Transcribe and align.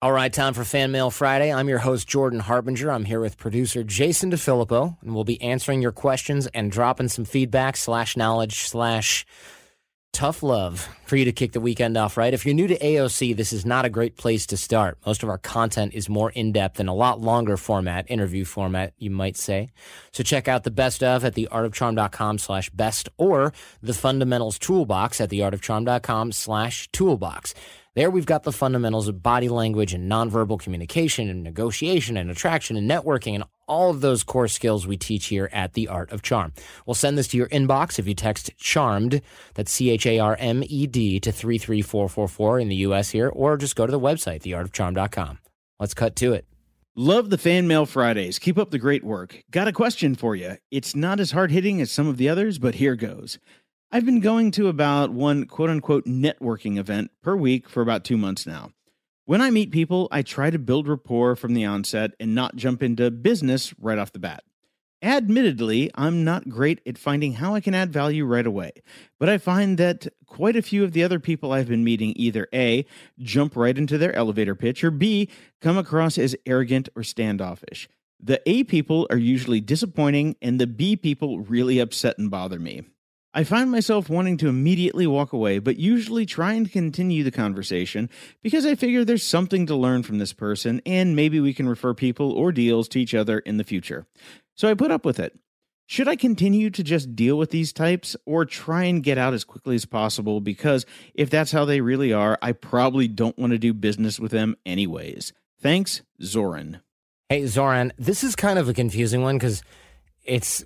All 0.00 0.12
right, 0.12 0.32
time 0.32 0.54
for 0.54 0.62
Fan 0.62 0.92
Mail 0.92 1.10
Friday. 1.10 1.52
I'm 1.52 1.68
your 1.68 1.80
host, 1.80 2.06
Jordan 2.06 2.38
Harbinger. 2.38 2.88
I'm 2.88 3.04
here 3.04 3.18
with 3.18 3.36
producer 3.36 3.82
Jason 3.82 4.30
DeFilippo, 4.30 4.96
and 5.02 5.12
we'll 5.12 5.24
be 5.24 5.42
answering 5.42 5.82
your 5.82 5.90
questions 5.90 6.46
and 6.54 6.70
dropping 6.70 7.08
some 7.08 7.24
feedback 7.24 7.76
slash 7.76 8.16
knowledge 8.16 8.60
slash 8.60 9.26
tough 10.12 10.44
love 10.44 10.88
for 11.04 11.16
you 11.16 11.24
to 11.24 11.32
kick 11.32 11.50
the 11.50 11.60
weekend 11.60 11.96
off, 11.96 12.16
right? 12.16 12.32
If 12.32 12.46
you're 12.46 12.54
new 12.54 12.68
to 12.68 12.78
AOC, 12.78 13.36
this 13.36 13.52
is 13.52 13.66
not 13.66 13.84
a 13.84 13.90
great 13.90 14.16
place 14.16 14.46
to 14.46 14.56
start. 14.56 14.98
Most 15.04 15.24
of 15.24 15.28
our 15.28 15.38
content 15.38 15.94
is 15.94 16.08
more 16.08 16.30
in 16.30 16.52
depth 16.52 16.78
and 16.78 16.88
a 16.88 16.92
lot 16.92 17.20
longer 17.20 17.56
format, 17.56 18.08
interview 18.08 18.44
format, 18.44 18.92
you 18.98 19.10
might 19.10 19.36
say. 19.36 19.70
So 20.12 20.22
check 20.22 20.46
out 20.46 20.62
the 20.62 20.70
best 20.70 21.02
of 21.02 21.24
at 21.24 21.34
theartofcharm.com 21.34 22.38
slash 22.38 22.70
best 22.70 23.08
or 23.16 23.52
the 23.82 23.94
fundamentals 23.94 24.60
toolbox 24.60 25.20
at 25.20 25.30
theartofcharm.com 25.30 26.30
slash 26.30 26.88
toolbox. 26.92 27.52
There 27.98 28.12
we've 28.12 28.24
got 28.24 28.44
the 28.44 28.52
fundamentals 28.52 29.08
of 29.08 29.24
body 29.24 29.48
language 29.48 29.92
and 29.92 30.08
nonverbal 30.08 30.60
communication 30.60 31.28
and 31.28 31.42
negotiation 31.42 32.16
and 32.16 32.30
attraction 32.30 32.76
and 32.76 32.88
networking 32.88 33.34
and 33.34 33.42
all 33.66 33.90
of 33.90 34.02
those 34.02 34.22
core 34.22 34.46
skills 34.46 34.86
we 34.86 34.96
teach 34.96 35.26
here 35.26 35.50
at 35.52 35.72
The 35.72 35.88
Art 35.88 36.12
of 36.12 36.22
Charm. 36.22 36.52
We'll 36.86 36.94
send 36.94 37.18
this 37.18 37.26
to 37.26 37.36
your 37.36 37.48
inbox 37.48 37.98
if 37.98 38.06
you 38.06 38.14
text 38.14 38.52
CHARMED, 38.56 39.20
that's 39.54 39.72
C 39.72 39.90
H 39.90 40.06
A 40.06 40.20
R 40.20 40.36
M 40.38 40.62
E 40.64 40.86
D, 40.86 41.18
to 41.18 41.32
33444 41.32 42.60
in 42.60 42.68
the 42.68 42.76
US 42.76 43.10
here, 43.10 43.30
or 43.30 43.56
just 43.56 43.74
go 43.74 43.84
to 43.84 43.90
the 43.90 43.98
website, 43.98 44.42
theartofcharm.com. 44.42 45.40
Let's 45.80 45.94
cut 45.94 46.14
to 46.14 46.34
it. 46.34 46.46
Love 46.94 47.30
the 47.30 47.38
fan 47.38 47.66
mail 47.66 47.86
Fridays. 47.86 48.38
Keep 48.38 48.58
up 48.58 48.70
the 48.70 48.78
great 48.78 49.02
work. 49.02 49.42
Got 49.50 49.66
a 49.66 49.72
question 49.72 50.14
for 50.14 50.36
you. 50.36 50.56
It's 50.70 50.94
not 50.94 51.18
as 51.18 51.32
hard 51.32 51.50
hitting 51.50 51.80
as 51.80 51.90
some 51.90 52.06
of 52.06 52.16
the 52.16 52.28
others, 52.28 52.58
but 52.58 52.76
here 52.76 52.94
goes. 52.96 53.38
I've 53.90 54.04
been 54.04 54.20
going 54.20 54.50
to 54.50 54.68
about 54.68 55.12
one 55.12 55.46
quote 55.46 55.70
unquote 55.70 56.04
networking 56.04 56.76
event 56.76 57.10
per 57.22 57.34
week 57.34 57.70
for 57.70 57.80
about 57.80 58.04
two 58.04 58.18
months 58.18 58.46
now. 58.46 58.72
When 59.24 59.40
I 59.40 59.50
meet 59.50 59.70
people, 59.70 60.08
I 60.10 60.20
try 60.20 60.50
to 60.50 60.58
build 60.58 60.86
rapport 60.86 61.36
from 61.36 61.54
the 61.54 61.64
onset 61.64 62.10
and 62.20 62.34
not 62.34 62.56
jump 62.56 62.82
into 62.82 63.10
business 63.10 63.72
right 63.80 63.96
off 63.96 64.12
the 64.12 64.18
bat. 64.18 64.44
Admittedly, 65.00 65.90
I'm 65.94 66.22
not 66.22 66.50
great 66.50 66.82
at 66.86 66.98
finding 66.98 67.34
how 67.34 67.54
I 67.54 67.60
can 67.60 67.74
add 67.74 67.90
value 67.90 68.26
right 68.26 68.46
away, 68.46 68.72
but 69.18 69.30
I 69.30 69.38
find 69.38 69.78
that 69.78 70.06
quite 70.26 70.56
a 70.56 70.62
few 70.62 70.84
of 70.84 70.92
the 70.92 71.02
other 71.02 71.18
people 71.18 71.52
I've 71.52 71.68
been 71.68 71.84
meeting 71.84 72.12
either 72.14 72.46
A, 72.52 72.84
jump 73.18 73.56
right 73.56 73.78
into 73.78 73.96
their 73.96 74.14
elevator 74.14 74.54
pitch, 74.54 74.84
or 74.84 74.90
B, 74.90 75.30
come 75.62 75.78
across 75.78 76.18
as 76.18 76.36
arrogant 76.44 76.90
or 76.94 77.02
standoffish. 77.02 77.88
The 78.20 78.42
A 78.44 78.64
people 78.64 79.06
are 79.08 79.16
usually 79.16 79.62
disappointing, 79.62 80.36
and 80.42 80.60
the 80.60 80.66
B 80.66 80.94
people 80.94 81.40
really 81.40 81.78
upset 81.78 82.18
and 82.18 82.30
bother 82.30 82.58
me. 82.58 82.82
I 83.34 83.44
find 83.44 83.70
myself 83.70 84.08
wanting 84.08 84.38
to 84.38 84.48
immediately 84.48 85.06
walk 85.06 85.32
away, 85.32 85.58
but 85.58 85.76
usually 85.76 86.24
try 86.24 86.54
and 86.54 86.70
continue 86.70 87.22
the 87.22 87.30
conversation 87.30 88.08
because 88.42 88.64
I 88.64 88.74
figure 88.74 89.04
there's 89.04 89.22
something 89.22 89.66
to 89.66 89.76
learn 89.76 90.02
from 90.02 90.18
this 90.18 90.32
person 90.32 90.80
and 90.86 91.14
maybe 91.14 91.38
we 91.38 91.52
can 91.52 91.68
refer 91.68 91.92
people 91.92 92.32
or 92.32 92.52
deals 92.52 92.88
to 92.88 93.00
each 93.00 93.14
other 93.14 93.38
in 93.40 93.58
the 93.58 93.64
future. 93.64 94.06
So 94.54 94.68
I 94.68 94.74
put 94.74 94.90
up 94.90 95.04
with 95.04 95.20
it. 95.20 95.38
Should 95.86 96.08
I 96.08 96.16
continue 96.16 96.68
to 96.68 96.82
just 96.82 97.16
deal 97.16 97.38
with 97.38 97.50
these 97.50 97.72
types 97.72 98.14
or 98.26 98.44
try 98.44 98.84
and 98.84 99.02
get 99.02 99.16
out 99.16 99.32
as 99.32 99.44
quickly 99.44 99.74
as 99.74 99.86
possible? 99.86 100.40
Because 100.40 100.84
if 101.14 101.30
that's 101.30 101.52
how 101.52 101.64
they 101.64 101.80
really 101.80 102.12
are, 102.12 102.38
I 102.42 102.52
probably 102.52 103.08
don't 103.08 103.38
want 103.38 103.52
to 103.52 103.58
do 103.58 103.72
business 103.72 104.20
with 104.20 104.30
them 104.30 104.56
anyways. 104.66 105.32
Thanks, 105.62 106.02
Zoran. 106.22 106.80
Hey, 107.30 107.46
Zoran, 107.46 107.92
this 107.98 108.22
is 108.22 108.36
kind 108.36 108.58
of 108.58 108.68
a 108.68 108.74
confusing 108.74 109.22
one 109.22 109.36
because 109.36 109.62
it's 110.24 110.64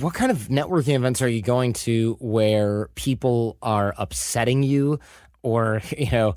what 0.00 0.14
kind 0.14 0.30
of 0.30 0.48
networking 0.48 0.94
events 0.94 1.20
are 1.20 1.28
you 1.28 1.42
going 1.42 1.72
to 1.74 2.16
where 2.20 2.88
people 2.94 3.56
are 3.60 3.94
upsetting 3.98 4.62
you 4.62 4.98
or, 5.42 5.82
you 5.98 6.10
know, 6.10 6.36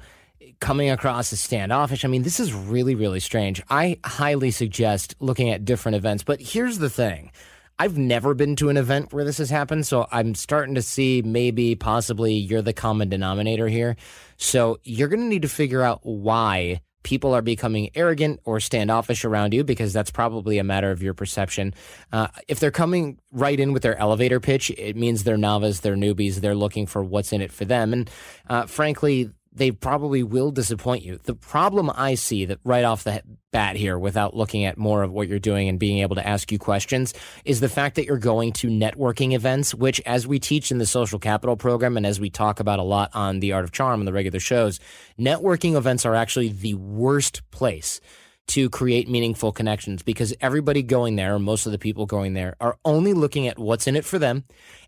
coming 0.59 0.90
across 0.90 1.31
as 1.31 1.40
standoffish? 1.40 2.03
I 2.03 2.08
mean, 2.08 2.24
this 2.24 2.40
is 2.40 2.53
really, 2.53 2.96
really 2.96 3.19
strange. 3.19 3.62
I 3.69 4.00
highly 4.03 4.52
suggest 4.52 5.16
looking 5.19 5.50
at 5.50 5.66
different 5.66 5.96
events, 5.96 6.24
but 6.24 6.42
here's 6.42 6.80
the 6.80 6.90
thing. 6.90 7.31
I've 7.80 7.97
never 7.97 8.36
been 8.36 8.56
to 8.58 8.69
an 8.69 8.78
event 8.78 9.12
where 9.12 9.24
this 9.24 9.40
has 9.40 9.50
happened, 9.50 9.88
so 9.88 10.08
I'm 10.12 10.36
starting 10.36 10.75
to 10.75 10.84
see 10.84 11.24
maybe 11.24 11.74
possibly 11.74 12.34
you're 12.34 12.62
the 12.62 12.74
common 12.74 13.09
denominator 13.09 13.68
here. 13.68 13.96
So 14.38 14.80
you're 14.84 15.08
going 15.08 15.22
to 15.22 15.25
need 15.25 15.42
to 15.42 15.48
figure 15.48 15.81
out 15.81 16.02
why 16.03 16.81
people 17.03 17.34
are 17.34 17.41
becoming 17.41 17.89
arrogant 17.95 18.39
or 18.44 18.59
standoffish 18.59 19.25
around 19.25 19.53
you 19.53 19.63
because 19.63 19.94
that's 19.94 20.12
probably 20.12 20.57
a 20.57 20.63
matter 20.63 20.91
of 20.91 21.01
your 21.01 21.13
perception. 21.13 21.73
Uh, 22.12 22.28
if 22.47 22.59
they're 22.59 22.72
coming 22.72 23.17
right 23.31 23.59
in 23.59 23.73
with 23.73 23.84
their 23.84 23.97
elevator 23.97 24.39
pitch, 24.39 24.69
it 24.72 24.95
means 24.95 25.23
they're 25.23 25.38
novice, 25.38 25.79
they're 25.79 25.95
newbies, 25.95 26.35
they're 26.35 26.56
looking 26.56 26.85
for 26.85 27.03
what's 27.03 27.34
in 27.34 27.41
it 27.41 27.51
for 27.51 27.66
them. 27.66 27.94
And 27.94 28.09
uh, 28.50 28.66
frankly, 28.66 29.31
they 29.53 29.72
probably 29.72 30.23
will 30.23 30.51
disappoint 30.51 31.03
you. 31.03 31.19
The 31.23 31.35
problem 31.35 31.91
I 31.94 32.16
see 32.16 32.45
that 32.45 32.59
right 32.63 32.85
off 32.85 33.03
the 33.03 33.22
bat 33.51 33.75
here, 33.75 34.00
without 34.00 34.35
looking 34.35 34.63
at 34.63 34.78
more 34.78 35.03
of 35.03 35.12
what 35.12 35.28
you're 35.28 35.39
doing 35.39 35.67
and 35.67 35.78
being 35.78 36.00
able 36.00 36.16
to 36.16 36.25
ask 36.25 36.51
you 36.51 36.57
questions, 36.57 37.13
is 37.44 37.59
the 37.59 37.67
fact 37.67 37.95
that 37.95 38.06
you're 38.06 38.17
going 38.17 38.53
to 38.53 38.67
networking 38.69 39.34
events, 39.34 39.75
which, 39.75 40.00
as 40.06 40.25
we 40.25 40.39
teach 40.39 40.72
in 40.72 40.78
the 40.78 40.85
social 40.85 41.19
capital 41.19 41.57
program 41.57 41.97
and 41.97 42.06
as 42.06 42.19
we 42.19 42.29
talk 42.29 42.62
about 42.62 42.79
a 42.79 42.84
lot 42.84 43.09
on 43.13 43.41
the 43.41 43.51
art 43.51 43.66
of 43.66 43.72
charm 43.72 44.00
and 44.00 44.07
the 44.07 44.13
regular 44.13 44.39
shows, 44.39 44.79
networking 45.19 45.75
events 45.75 46.06
are 46.06 46.16
actually 46.16 46.50
the 46.50 46.75
worst 46.75 47.41
place 47.51 48.00
to 48.47 48.69
create 48.69 49.09
meaningful 49.09 49.51
connections 49.51 50.03
because 50.03 50.33
everybody 50.41 50.83
going 50.83 51.16
there, 51.16 51.38
most 51.39 51.66
of 51.66 51.72
the 51.72 51.78
people 51.78 52.06
going 52.06 52.33
there, 52.33 52.56
are 52.59 52.78
only 52.83 53.13
looking 53.13 53.47
at 53.47 53.57
what's 53.57 53.88
in 53.88 53.95
it 53.95 54.03
for 54.03 54.19
them 54.19 54.44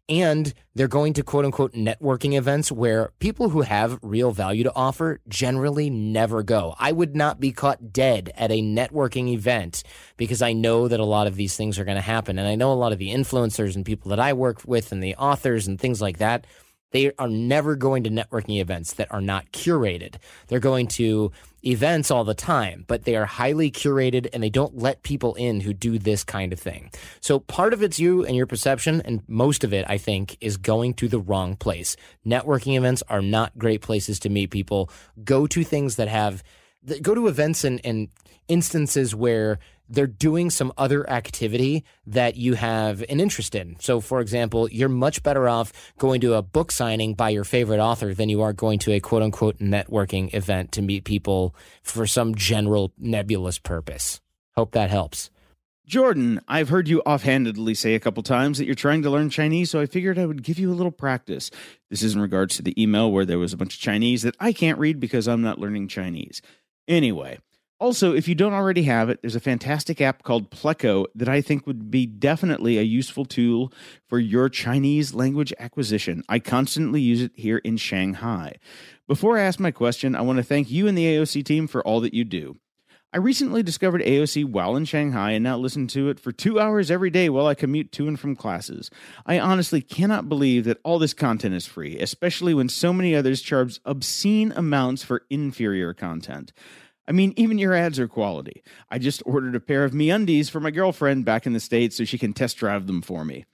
and 0.09 0.53
they're 0.75 0.87
going 0.87 1.13
to 1.13 1.23
quote 1.23 1.45
unquote 1.45 1.73
networking 1.73 2.37
events 2.37 2.71
where 2.71 3.11
people 3.19 3.49
who 3.49 3.61
have 3.61 3.99
real 4.01 4.31
value 4.31 4.63
to 4.63 4.75
offer 4.75 5.19
generally 5.27 5.89
never 5.89 6.43
go. 6.43 6.75
I 6.77 6.91
would 6.91 7.15
not 7.15 7.39
be 7.39 7.51
caught 7.51 7.93
dead 7.93 8.31
at 8.35 8.51
a 8.51 8.61
networking 8.61 9.29
event 9.29 9.83
because 10.17 10.41
I 10.41 10.53
know 10.53 10.87
that 10.87 10.99
a 10.99 11.05
lot 11.05 11.27
of 11.27 11.35
these 11.35 11.55
things 11.55 11.79
are 11.79 11.85
going 11.85 11.95
to 11.95 12.01
happen. 12.01 12.37
And 12.37 12.47
I 12.47 12.55
know 12.55 12.71
a 12.71 12.75
lot 12.75 12.91
of 12.91 12.99
the 12.99 13.11
influencers 13.11 13.75
and 13.75 13.85
people 13.85 14.09
that 14.09 14.19
I 14.19 14.33
work 14.33 14.61
with 14.65 14.91
and 14.91 15.01
the 15.01 15.15
authors 15.15 15.67
and 15.67 15.79
things 15.79 16.01
like 16.01 16.17
that 16.17 16.45
they 16.93 17.11
are 17.17 17.27
never 17.27 17.75
going 17.75 18.03
to 18.03 18.09
networking 18.09 18.61
events 18.61 18.93
that 18.93 19.11
are 19.11 19.19
not 19.19 19.51
curated. 19.51 20.15
They're 20.47 20.59
going 20.59 20.87
to 20.89 21.31
events 21.65 22.11
all 22.11 22.23
the 22.23 22.35
time, 22.35 22.85
but 22.87 23.03
they 23.03 23.15
are 23.15 23.25
highly 23.25 23.71
curated 23.71 24.27
and 24.31 24.43
they 24.43 24.49
don't 24.49 24.77
let 24.77 25.01
people 25.01 25.33
in 25.33 25.61
who 25.61 25.73
do 25.73 25.97
this 25.97 26.23
kind 26.23 26.53
of 26.53 26.59
thing. 26.59 26.91
So 27.19 27.39
part 27.39 27.73
of 27.73 27.81
it's 27.81 27.99
you 27.99 28.23
and 28.23 28.35
your 28.35 28.45
perception, 28.45 29.01
and 29.01 29.23
most 29.27 29.63
of 29.63 29.73
it, 29.73 29.85
I 29.89 29.97
think, 29.97 30.37
is 30.39 30.55
going 30.55 30.93
to 30.95 31.07
the 31.07 31.19
wrong 31.19 31.55
place. 31.55 31.95
Networking 32.25 32.77
events 32.77 33.01
are 33.09 33.21
not 33.21 33.57
great 33.57 33.81
places 33.81 34.19
to 34.19 34.29
meet 34.29 34.51
people. 34.51 34.89
Go 35.23 35.47
to 35.47 35.63
things 35.63 35.95
that 35.95 36.07
have, 36.07 36.43
go 37.01 37.15
to 37.15 37.27
events 37.27 37.63
and, 37.63 37.81
and 37.83 38.09
instances 38.47 39.15
where 39.15 39.57
they're 39.89 40.07
doing 40.07 40.49
some 40.49 40.73
other 40.77 41.09
activity 41.09 41.83
that 42.05 42.35
you 42.35 42.55
have 42.55 43.01
an 43.09 43.19
interest 43.19 43.55
in. 43.55 43.75
So, 43.79 43.99
for 43.99 44.19
example, 44.21 44.69
you're 44.69 44.89
much 44.89 45.23
better 45.23 45.47
off 45.47 45.73
going 45.97 46.21
to 46.21 46.33
a 46.33 46.41
book 46.41 46.71
signing 46.71 47.13
by 47.13 47.29
your 47.29 47.43
favorite 47.43 47.79
author 47.79 48.13
than 48.13 48.29
you 48.29 48.41
are 48.41 48.53
going 48.53 48.79
to 48.79 48.93
a 48.93 48.99
quote 48.99 49.21
unquote 49.21 49.59
networking 49.59 50.33
event 50.33 50.71
to 50.73 50.81
meet 50.81 51.03
people 51.03 51.55
for 51.81 52.07
some 52.07 52.35
general 52.35 52.93
nebulous 52.97 53.59
purpose. 53.59 54.21
Hope 54.55 54.71
that 54.71 54.89
helps. 54.89 55.29
Jordan, 55.85 56.39
I've 56.47 56.69
heard 56.69 56.87
you 56.87 57.01
offhandedly 57.01 57.73
say 57.73 57.93
a 57.93 57.99
couple 57.99 58.23
times 58.23 58.57
that 58.57 58.65
you're 58.65 58.73
trying 58.73 59.01
to 59.01 59.09
learn 59.09 59.29
Chinese, 59.29 59.69
so 59.69 59.81
I 59.81 59.85
figured 59.85 60.17
I 60.17 60.25
would 60.25 60.41
give 60.41 60.57
you 60.57 60.71
a 60.71 60.73
little 60.73 60.93
practice. 60.93 61.51
This 61.89 62.01
is 62.01 62.15
in 62.15 62.21
regards 62.21 62.55
to 62.55 62.61
the 62.61 62.81
email 62.81 63.11
where 63.11 63.25
there 63.25 63.37
was 63.37 63.51
a 63.51 63.57
bunch 63.57 63.75
of 63.75 63.81
Chinese 63.81 64.21
that 64.21 64.37
I 64.39 64.53
can't 64.53 64.79
read 64.79 65.01
because 65.01 65.27
I'm 65.27 65.41
not 65.41 65.59
learning 65.59 65.89
Chinese. 65.89 66.41
Anyway, 66.87 67.39
also, 67.83 68.13
if 68.13 68.29
you 68.29 68.33
don't 68.33 68.53
already 68.53 68.83
have 68.83 69.09
it, 69.09 69.21
there's 69.21 69.35
a 69.35 69.41
fantastic 69.41 69.99
app 69.99 70.23
called 70.23 70.49
Pleco 70.49 71.05
that 71.15 71.27
I 71.27 71.41
think 71.41 71.67
would 71.67 71.91
be 71.91 72.05
definitely 72.05 72.77
a 72.77 72.81
useful 72.81 73.25
tool 73.25 73.73
for 74.07 74.19
your 74.19 74.47
Chinese 74.47 75.13
language 75.13 75.53
acquisition. 75.59 76.23
I 76.29 76.39
constantly 76.39 77.01
use 77.01 77.21
it 77.21 77.33
here 77.35 77.57
in 77.57 77.75
Shanghai. 77.75 78.55
Before 79.05 79.37
I 79.37 79.41
ask 79.41 79.59
my 79.59 79.71
question, 79.71 80.15
I 80.15 80.21
want 80.21 80.37
to 80.37 80.43
thank 80.43 80.71
you 80.71 80.87
and 80.87 80.97
the 80.97 81.03
AOC 81.03 81.43
team 81.43 81.67
for 81.67 81.85
all 81.85 81.99
that 81.99 82.13
you 82.13 82.23
do. 82.23 82.55
I 83.11 83.17
recently 83.17 83.61
discovered 83.61 84.01
AOC 84.01 84.45
while 84.45 84.77
in 84.77 84.85
Shanghai 84.85 85.31
and 85.31 85.43
now 85.43 85.57
listen 85.57 85.85
to 85.87 86.07
it 86.07 86.21
for 86.21 86.31
two 86.31 86.61
hours 86.61 86.89
every 86.89 87.09
day 87.09 87.27
while 87.29 87.47
I 87.47 87.53
commute 87.53 87.91
to 87.91 88.07
and 88.07 88.17
from 88.17 88.35
classes. 88.35 88.89
I 89.25 89.39
honestly 89.39 89.81
cannot 89.81 90.29
believe 90.29 90.63
that 90.63 90.79
all 90.83 90.99
this 90.99 91.13
content 91.13 91.53
is 91.53 91.67
free, 91.67 91.99
especially 91.99 92.53
when 92.53 92.69
so 92.69 92.93
many 92.93 93.13
others 93.13 93.41
charge 93.41 93.81
obscene 93.85 94.53
amounts 94.53 95.03
for 95.03 95.25
inferior 95.29 95.93
content. 95.93 96.53
I 97.07 97.11
mean, 97.11 97.33
even 97.35 97.57
your 97.57 97.73
ads 97.73 97.99
are 97.99 98.07
quality. 98.07 98.63
I 98.89 98.97
just 98.97 99.23
ordered 99.25 99.55
a 99.55 99.59
pair 99.59 99.83
of 99.83 99.91
MeUndies 99.91 100.49
for 100.49 100.59
my 100.59 100.71
girlfriend 100.71 101.25
back 101.25 101.45
in 101.45 101.53
the 101.53 101.59
States 101.59 101.97
so 101.97 102.05
she 102.05 102.17
can 102.17 102.33
test 102.33 102.57
drive 102.57 102.87
them 102.87 103.01
for 103.01 103.25
me. 103.25 103.45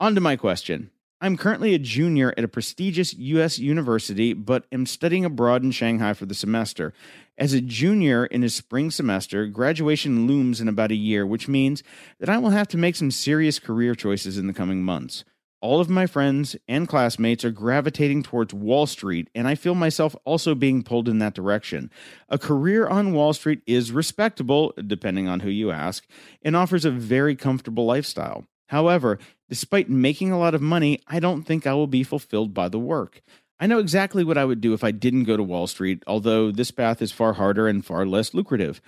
On 0.00 0.14
to 0.14 0.20
my 0.20 0.36
question. 0.36 0.90
I'm 1.22 1.36
currently 1.36 1.74
a 1.74 1.78
junior 1.78 2.32
at 2.38 2.44
a 2.44 2.48
prestigious 2.48 3.12
U.S. 3.12 3.58
university, 3.58 4.32
but 4.32 4.64
am 4.72 4.86
studying 4.86 5.26
abroad 5.26 5.62
in 5.62 5.70
Shanghai 5.70 6.14
for 6.14 6.24
the 6.24 6.34
semester. 6.34 6.94
As 7.36 7.52
a 7.52 7.60
junior 7.60 8.24
in 8.24 8.40
his 8.40 8.54
spring 8.54 8.90
semester, 8.90 9.46
graduation 9.46 10.26
looms 10.26 10.62
in 10.62 10.68
about 10.68 10.90
a 10.90 10.96
year, 10.96 11.26
which 11.26 11.46
means 11.46 11.82
that 12.20 12.30
I 12.30 12.38
will 12.38 12.50
have 12.50 12.68
to 12.68 12.78
make 12.78 12.96
some 12.96 13.10
serious 13.10 13.58
career 13.58 13.94
choices 13.94 14.38
in 14.38 14.46
the 14.46 14.54
coming 14.54 14.82
months. 14.82 15.24
All 15.62 15.78
of 15.78 15.90
my 15.90 16.06
friends 16.06 16.56
and 16.68 16.88
classmates 16.88 17.44
are 17.44 17.50
gravitating 17.50 18.22
towards 18.22 18.54
Wall 18.54 18.86
Street, 18.86 19.28
and 19.34 19.46
I 19.46 19.54
feel 19.54 19.74
myself 19.74 20.16
also 20.24 20.54
being 20.54 20.82
pulled 20.82 21.06
in 21.06 21.18
that 21.18 21.34
direction. 21.34 21.90
A 22.30 22.38
career 22.38 22.88
on 22.88 23.12
Wall 23.12 23.34
Street 23.34 23.60
is 23.66 23.92
respectable, 23.92 24.72
depending 24.86 25.28
on 25.28 25.40
who 25.40 25.50
you 25.50 25.70
ask, 25.70 26.06
and 26.42 26.56
offers 26.56 26.86
a 26.86 26.90
very 26.90 27.36
comfortable 27.36 27.84
lifestyle. 27.84 28.46
However, 28.68 29.18
despite 29.50 29.90
making 29.90 30.32
a 30.32 30.38
lot 30.38 30.54
of 30.54 30.62
money, 30.62 31.00
I 31.06 31.20
don't 31.20 31.42
think 31.42 31.66
I 31.66 31.74
will 31.74 31.86
be 31.86 32.04
fulfilled 32.04 32.54
by 32.54 32.70
the 32.70 32.78
work. 32.78 33.20
I 33.58 33.66
know 33.66 33.80
exactly 33.80 34.24
what 34.24 34.38
I 34.38 34.46
would 34.46 34.62
do 34.62 34.72
if 34.72 34.82
I 34.82 34.92
didn't 34.92 35.24
go 35.24 35.36
to 35.36 35.42
Wall 35.42 35.66
Street, 35.66 36.02
although 36.06 36.50
this 36.50 36.70
path 36.70 37.02
is 37.02 37.12
far 37.12 37.34
harder 37.34 37.68
and 37.68 37.84
far 37.84 38.06
less 38.06 38.32
lucrative. 38.32 38.80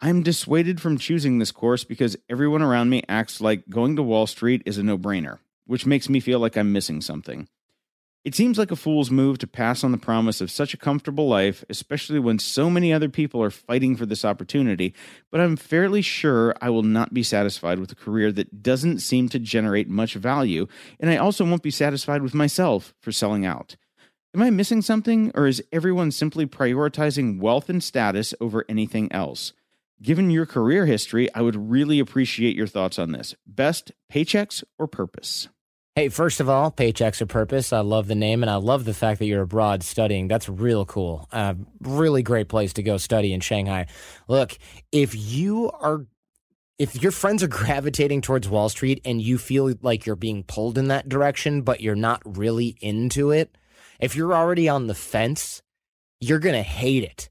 I'm 0.00 0.22
dissuaded 0.22 0.80
from 0.80 0.96
choosing 0.96 1.38
this 1.38 1.52
course 1.52 1.84
because 1.84 2.16
everyone 2.30 2.62
around 2.62 2.88
me 2.88 3.02
acts 3.06 3.42
like 3.42 3.68
going 3.68 3.96
to 3.96 4.02
Wall 4.02 4.26
Street 4.26 4.62
is 4.64 4.78
a 4.78 4.82
no 4.82 4.96
brainer, 4.96 5.40
which 5.66 5.86
makes 5.86 6.08
me 6.08 6.20
feel 6.20 6.38
like 6.38 6.56
I'm 6.56 6.72
missing 6.72 7.00
something. 7.00 7.48
It 8.26 8.34
seems 8.34 8.58
like 8.58 8.72
a 8.72 8.76
fool's 8.76 9.08
move 9.08 9.38
to 9.38 9.46
pass 9.46 9.84
on 9.84 9.92
the 9.92 9.98
promise 9.98 10.40
of 10.40 10.50
such 10.50 10.74
a 10.74 10.76
comfortable 10.76 11.28
life, 11.28 11.64
especially 11.70 12.18
when 12.18 12.40
so 12.40 12.68
many 12.68 12.92
other 12.92 13.08
people 13.08 13.40
are 13.40 13.52
fighting 13.52 13.94
for 13.94 14.04
this 14.04 14.24
opportunity, 14.24 14.94
but 15.30 15.40
I'm 15.40 15.54
fairly 15.54 16.02
sure 16.02 16.52
I 16.60 16.70
will 16.70 16.82
not 16.82 17.14
be 17.14 17.22
satisfied 17.22 17.78
with 17.78 17.92
a 17.92 17.94
career 17.94 18.32
that 18.32 18.64
doesn't 18.64 18.98
seem 18.98 19.28
to 19.28 19.38
generate 19.38 19.88
much 19.88 20.14
value, 20.14 20.66
and 20.98 21.08
I 21.08 21.18
also 21.18 21.44
won't 21.44 21.62
be 21.62 21.70
satisfied 21.70 22.20
with 22.20 22.34
myself 22.34 22.94
for 23.00 23.12
selling 23.12 23.46
out. 23.46 23.76
Am 24.34 24.42
I 24.42 24.50
missing 24.50 24.82
something, 24.82 25.30
or 25.36 25.46
is 25.46 25.62
everyone 25.70 26.10
simply 26.10 26.46
prioritizing 26.46 27.38
wealth 27.38 27.68
and 27.68 27.80
status 27.80 28.34
over 28.40 28.64
anything 28.68 29.10
else? 29.12 29.52
Given 30.02 30.30
your 30.30 30.46
career 30.46 30.84
history, 30.84 31.32
I 31.32 31.42
would 31.42 31.70
really 31.70 32.00
appreciate 32.00 32.56
your 32.56 32.66
thoughts 32.66 32.98
on 32.98 33.12
this. 33.12 33.36
Best 33.46 33.92
paychecks 34.12 34.64
or 34.80 34.88
purpose? 34.88 35.48
Hey, 35.98 36.10
first 36.10 36.40
of 36.40 36.48
all, 36.50 36.70
Paychecks 36.70 37.22
or 37.22 37.26
Purpose. 37.26 37.72
I 37.72 37.80
love 37.80 38.06
the 38.06 38.14
name 38.14 38.42
and 38.42 38.50
I 38.50 38.56
love 38.56 38.84
the 38.84 38.92
fact 38.92 39.18
that 39.18 39.24
you're 39.24 39.40
abroad 39.40 39.82
studying. 39.82 40.28
That's 40.28 40.46
real 40.46 40.84
cool. 40.84 41.26
Uh, 41.32 41.54
really 41.80 42.22
great 42.22 42.50
place 42.50 42.74
to 42.74 42.82
go 42.82 42.98
study 42.98 43.32
in 43.32 43.40
Shanghai. 43.40 43.86
Look, 44.28 44.58
if 44.92 45.14
you 45.14 45.70
are, 45.70 46.04
if 46.78 47.02
your 47.02 47.12
friends 47.12 47.42
are 47.42 47.48
gravitating 47.64 48.20
towards 48.20 48.46
Wall 48.46 48.68
Street 48.68 49.00
and 49.06 49.22
you 49.22 49.38
feel 49.38 49.72
like 49.80 50.04
you're 50.04 50.16
being 50.16 50.42
pulled 50.42 50.76
in 50.76 50.88
that 50.88 51.08
direction, 51.08 51.62
but 51.62 51.80
you're 51.80 51.94
not 51.94 52.20
really 52.26 52.76
into 52.82 53.30
it, 53.30 53.56
if 53.98 54.14
you're 54.14 54.34
already 54.34 54.68
on 54.68 54.88
the 54.88 54.94
fence, 54.94 55.62
you're 56.20 56.40
going 56.40 56.56
to 56.56 56.62
hate 56.62 57.04
it 57.04 57.30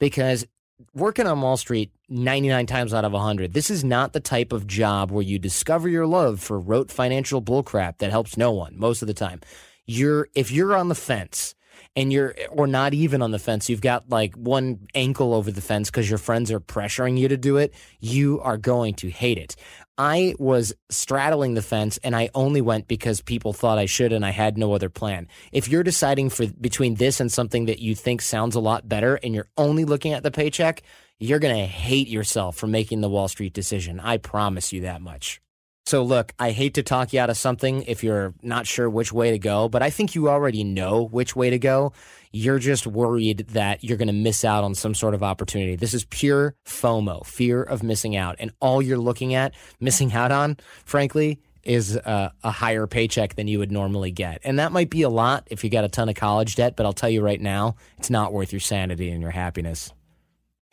because 0.00 0.46
working 0.94 1.26
on 1.26 1.42
Wall 1.42 1.58
Street 1.58 1.90
99 2.08 2.66
times 2.66 2.94
out 2.94 3.04
of 3.04 3.12
100, 3.12 3.52
this 3.52 3.70
is 3.70 3.82
not 3.82 4.12
the 4.12 4.20
type 4.20 4.52
of 4.52 4.66
job 4.66 5.10
where 5.10 5.22
you 5.22 5.38
discover 5.38 5.88
your 5.88 6.06
love 6.06 6.40
for 6.40 6.58
rote 6.60 6.90
financial 6.90 7.42
bullcrap 7.42 7.98
that 7.98 8.10
helps 8.10 8.36
no 8.36 8.52
one 8.52 8.78
most 8.78 9.02
of 9.02 9.08
the 9.08 9.14
time. 9.14 9.40
You're 9.86 10.28
if 10.34 10.50
you're 10.50 10.76
on 10.76 10.88
the 10.88 10.94
fence 10.94 11.54
and 11.94 12.12
you're 12.12 12.34
or 12.50 12.66
not 12.66 12.94
even 12.94 13.22
on 13.22 13.30
the 13.32 13.38
fence, 13.38 13.68
you've 13.68 13.80
got 13.80 14.08
like 14.08 14.34
one 14.34 14.86
ankle 14.94 15.34
over 15.34 15.50
the 15.50 15.60
fence 15.60 15.90
because 15.90 16.08
your 16.08 16.18
friends 16.18 16.50
are 16.52 16.60
pressuring 16.60 17.18
you 17.18 17.28
to 17.28 17.36
do 17.36 17.56
it, 17.56 17.74
you 18.00 18.40
are 18.40 18.56
going 18.56 18.94
to 18.94 19.10
hate 19.10 19.38
it. 19.38 19.56
I 19.98 20.34
was 20.38 20.74
straddling 20.90 21.54
the 21.54 21.62
fence 21.62 21.98
and 22.04 22.14
I 22.14 22.28
only 22.34 22.60
went 22.60 22.86
because 22.86 23.22
people 23.22 23.52
thought 23.52 23.78
I 23.78 23.86
should 23.86 24.12
and 24.12 24.26
I 24.26 24.30
had 24.30 24.58
no 24.58 24.74
other 24.74 24.90
plan. 24.90 25.26
If 25.52 25.68
you're 25.68 25.82
deciding 25.82 26.30
for 26.30 26.46
between 26.46 26.96
this 26.96 27.18
and 27.18 27.32
something 27.32 27.64
that 27.64 27.78
you 27.78 27.94
think 27.94 28.20
sounds 28.20 28.54
a 28.54 28.60
lot 28.60 28.88
better 28.88 29.16
and 29.16 29.34
you're 29.34 29.48
only 29.56 29.84
looking 29.84 30.12
at 30.12 30.22
the 30.22 30.30
paycheck, 30.30 30.82
you're 31.18 31.38
going 31.38 31.56
to 31.56 31.66
hate 31.66 32.08
yourself 32.08 32.56
for 32.56 32.66
making 32.66 33.00
the 33.00 33.08
Wall 33.08 33.28
Street 33.28 33.52
decision. 33.52 34.00
I 34.00 34.18
promise 34.18 34.72
you 34.72 34.82
that 34.82 35.00
much. 35.00 35.40
So, 35.86 36.02
look, 36.02 36.34
I 36.36 36.50
hate 36.50 36.74
to 36.74 36.82
talk 36.82 37.12
you 37.12 37.20
out 37.20 37.30
of 37.30 37.36
something 37.36 37.82
if 37.82 38.02
you're 38.02 38.34
not 38.42 38.66
sure 38.66 38.90
which 38.90 39.12
way 39.12 39.30
to 39.30 39.38
go, 39.38 39.68
but 39.68 39.84
I 39.84 39.90
think 39.90 40.16
you 40.16 40.28
already 40.28 40.64
know 40.64 41.04
which 41.04 41.36
way 41.36 41.48
to 41.50 41.60
go. 41.60 41.92
You're 42.32 42.58
just 42.58 42.88
worried 42.88 43.46
that 43.50 43.84
you're 43.84 43.96
going 43.96 44.08
to 44.08 44.12
miss 44.12 44.44
out 44.44 44.64
on 44.64 44.74
some 44.74 44.96
sort 44.96 45.14
of 45.14 45.22
opportunity. 45.22 45.76
This 45.76 45.94
is 45.94 46.04
pure 46.06 46.56
FOMO, 46.66 47.24
fear 47.24 47.62
of 47.62 47.84
missing 47.84 48.16
out. 48.16 48.34
And 48.40 48.50
all 48.58 48.82
you're 48.82 48.98
looking 48.98 49.34
at, 49.34 49.54
missing 49.78 50.12
out 50.12 50.32
on, 50.32 50.56
frankly, 50.84 51.38
is 51.62 51.94
a, 51.94 52.32
a, 52.42 52.50
higher 52.50 52.88
paycheck 52.88 53.36
than 53.36 53.46
you 53.46 53.60
would 53.60 53.72
normally 53.72 54.10
get. 54.10 54.40
And 54.44 54.58
that 54.58 54.72
might 54.72 54.90
be 54.90 55.02
a 55.02 55.08
lot 55.08 55.46
if 55.50 55.62
you 55.62 55.70
got 55.70 55.84
a 55.84 55.88
ton 55.88 56.08
of 56.08 56.14
college 56.14 56.56
debt, 56.56 56.74
but 56.76 56.84
I'll 56.84 56.92
tell 56.92 57.10
you 57.10 57.22
right 57.22 57.40
now, 57.40 57.76
it's 57.98 58.10
not 58.10 58.32
worth 58.32 58.52
your 58.52 58.60
sanity 58.60 59.10
and 59.10 59.22
your 59.22 59.32
happiness. 59.32 59.92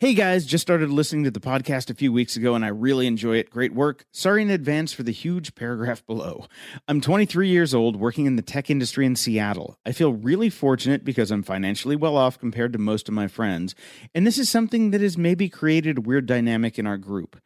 Hey 0.00 0.12
guys, 0.14 0.44
just 0.44 0.62
started 0.62 0.90
listening 0.90 1.22
to 1.22 1.30
the 1.30 1.38
podcast 1.38 1.88
a 1.88 1.94
few 1.94 2.12
weeks 2.12 2.34
ago 2.34 2.56
and 2.56 2.64
I 2.64 2.68
really 2.68 3.06
enjoy 3.06 3.36
it. 3.36 3.48
Great 3.48 3.72
work. 3.72 4.04
Sorry 4.10 4.42
in 4.42 4.50
advance 4.50 4.92
for 4.92 5.04
the 5.04 5.12
huge 5.12 5.54
paragraph 5.54 6.04
below. 6.06 6.46
I'm 6.88 7.00
23 7.00 7.48
years 7.48 7.72
old, 7.72 7.94
working 7.94 8.26
in 8.26 8.34
the 8.34 8.42
tech 8.42 8.70
industry 8.70 9.06
in 9.06 9.14
Seattle. 9.14 9.78
I 9.86 9.92
feel 9.92 10.12
really 10.12 10.50
fortunate 10.50 11.04
because 11.04 11.30
I'm 11.30 11.44
financially 11.44 11.94
well 11.94 12.16
off 12.16 12.40
compared 12.40 12.72
to 12.72 12.78
most 12.80 13.06
of 13.08 13.14
my 13.14 13.28
friends, 13.28 13.76
and 14.12 14.26
this 14.26 14.36
is 14.36 14.50
something 14.50 14.90
that 14.90 15.00
has 15.00 15.16
maybe 15.16 15.48
created 15.48 15.98
a 15.98 16.00
weird 16.00 16.26
dynamic 16.26 16.76
in 16.76 16.88
our 16.88 16.98
group. 16.98 17.40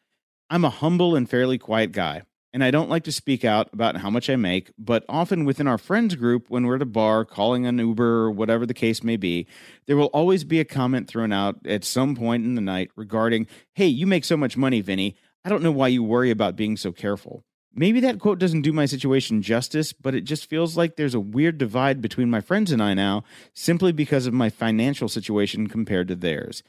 I'm 0.49 0.65
a 0.65 0.71
humble 0.71 1.15
and 1.15 1.29
fairly 1.29 1.59
quiet 1.59 1.93
guy 1.93 2.23
and 2.53 2.65
I 2.65 2.71
don't 2.71 2.89
like 2.89 3.05
to 3.05 3.13
speak 3.13 3.45
out 3.45 3.69
about 3.73 3.99
how 3.99 4.11
much 4.11 4.31
I 4.31 4.37
make, 4.37 4.71
but 4.79 5.05
often 5.09 5.45
within 5.45 5.67
our 5.67 5.79
friends 5.79 6.15
group, 6.15 6.47
when 6.49 6.67
we're 6.67 6.77
at 6.77 6.83
a 6.83 6.87
bar 6.87 7.25
calling 7.25 7.67
an 7.67 7.79
Uber 7.79 8.25
or 8.25 8.31
whatever 8.31 8.65
the 8.65 8.75
case 8.75 9.03
may 9.03 9.17
be, 9.17 9.47
there 9.87 9.97
will 9.97 10.07
always 10.07 10.45
be 10.45 10.61
a 10.61 10.65
comment 10.65 11.09
thrown 11.09 11.33
out 11.33 11.57
at 11.67 11.85
some 11.85 12.17
point 12.17 12.45
in 12.45 12.55
the 12.55 12.61
night 12.61 12.91
regarding, 12.97 13.47
Hey, 13.75 13.87
you 13.87 14.07
make 14.07 14.25
so 14.25 14.37
much 14.37 14.57
money, 14.57 14.81
Vinny. 14.81 15.17
I 15.45 15.49
don't 15.49 15.63
know 15.63 15.73
why 15.73 15.89
you 15.89 16.03
worry 16.03 16.31
about 16.31 16.57
being 16.57 16.77
so 16.77 16.91
careful. 16.93 17.45
Maybe 17.75 18.01
that 18.01 18.19
quote 18.19 18.39
doesn't 18.39 18.63
do 18.63 18.73
my 18.73 18.87
situation 18.87 19.43
justice, 19.43 19.93
but 19.93 20.15
it 20.15 20.23
just 20.23 20.47
feels 20.47 20.77
like 20.77 20.97
there's 20.97 21.15
a 21.15 21.21
weird 21.21 21.59
divide 21.59 22.01
between 22.01 22.31
my 22.31 22.41
friends 22.41 22.73
and 22.73 22.83
I 22.83 22.95
now 22.95 23.25
simply 23.55 23.93
because 23.93 24.27
of 24.27 24.35
my 24.35 24.51
financial 24.51 25.09
situation 25.09 25.69
compared 25.69 26.09
to 26.09 26.17
theirs 26.17 26.63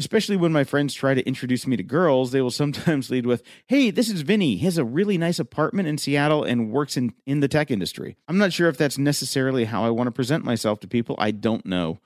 especially 0.00 0.36
when 0.36 0.52
my 0.52 0.64
friends 0.64 0.94
try 0.94 1.14
to 1.14 1.26
introduce 1.26 1.66
me 1.66 1.76
to 1.76 1.82
girls, 1.82 2.32
they 2.32 2.40
will 2.40 2.50
sometimes 2.62 3.10
lead 3.10 3.26
with, 3.26 3.42
Hey, 3.66 3.90
this 3.90 4.08
is 4.08 4.22
Vinny. 4.22 4.56
He 4.56 4.64
has 4.64 4.78
a 4.78 4.84
really 4.84 5.18
nice 5.18 5.38
apartment 5.38 5.88
in 5.88 5.98
Seattle 5.98 6.42
and 6.42 6.72
works 6.72 6.96
in, 6.96 7.12
in 7.26 7.40
the 7.40 7.48
tech 7.48 7.70
industry. 7.70 8.16
I'm 8.26 8.38
not 8.38 8.52
sure 8.52 8.68
if 8.68 8.76
that's 8.76 8.98
necessarily 8.98 9.66
how 9.66 9.84
I 9.84 9.90
want 9.90 10.08
to 10.08 10.12
present 10.12 10.44
myself 10.44 10.80
to 10.80 10.88
people. 10.88 11.14
I 11.18 11.30
don't 11.30 11.64
know. 11.64 12.00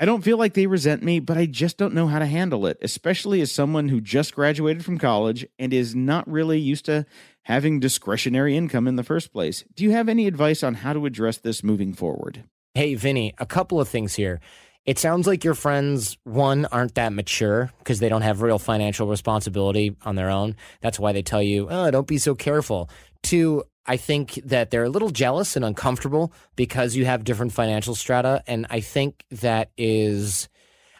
I 0.00 0.04
don't 0.04 0.24
feel 0.24 0.36
like 0.36 0.54
they 0.54 0.66
resent 0.66 1.02
me, 1.02 1.20
but 1.20 1.36
I 1.36 1.46
just 1.46 1.76
don't 1.76 1.94
know 1.94 2.08
how 2.08 2.18
to 2.18 2.26
handle 2.26 2.66
it, 2.66 2.78
especially 2.82 3.40
as 3.40 3.52
someone 3.52 3.88
who 3.88 4.00
just 4.00 4.34
graduated 4.34 4.84
from 4.84 4.98
college 4.98 5.46
and 5.58 5.72
is 5.72 5.94
not 5.94 6.28
really 6.28 6.58
used 6.58 6.86
to 6.86 7.06
having 7.42 7.78
discretionary 7.78 8.56
income 8.56 8.88
in 8.88 8.96
the 8.96 9.04
first 9.04 9.32
place. 9.32 9.64
Do 9.76 9.84
you 9.84 9.92
have 9.92 10.08
any 10.08 10.26
advice 10.26 10.64
on 10.64 10.74
how 10.74 10.92
to 10.92 11.06
address 11.06 11.38
this 11.38 11.62
moving 11.62 11.92
forward? 11.92 12.44
Hey, 12.74 12.94
Vinny, 12.94 13.34
a 13.38 13.46
couple 13.46 13.80
of 13.80 13.88
things 13.88 14.14
here. 14.14 14.40
It 14.84 14.98
sounds 14.98 15.28
like 15.28 15.44
your 15.44 15.54
friends, 15.54 16.18
one, 16.24 16.66
aren't 16.66 16.96
that 16.96 17.12
mature 17.12 17.70
because 17.78 18.00
they 18.00 18.08
don't 18.08 18.22
have 18.22 18.42
real 18.42 18.58
financial 18.58 19.06
responsibility 19.06 19.96
on 20.04 20.16
their 20.16 20.28
own. 20.28 20.56
That's 20.80 20.98
why 20.98 21.12
they 21.12 21.22
tell 21.22 21.42
you, 21.42 21.68
oh, 21.70 21.90
don't 21.92 22.06
be 22.06 22.18
so 22.18 22.34
careful. 22.34 22.90
Two, 23.22 23.62
I 23.86 23.96
think 23.96 24.40
that 24.44 24.70
they're 24.70 24.84
a 24.84 24.90
little 24.90 25.10
jealous 25.10 25.54
and 25.54 25.64
uncomfortable 25.64 26.32
because 26.56 26.96
you 26.96 27.04
have 27.04 27.22
different 27.22 27.52
financial 27.52 27.94
strata. 27.94 28.42
And 28.46 28.66
I 28.70 28.80
think 28.80 29.24
that 29.30 29.70
is. 29.76 30.48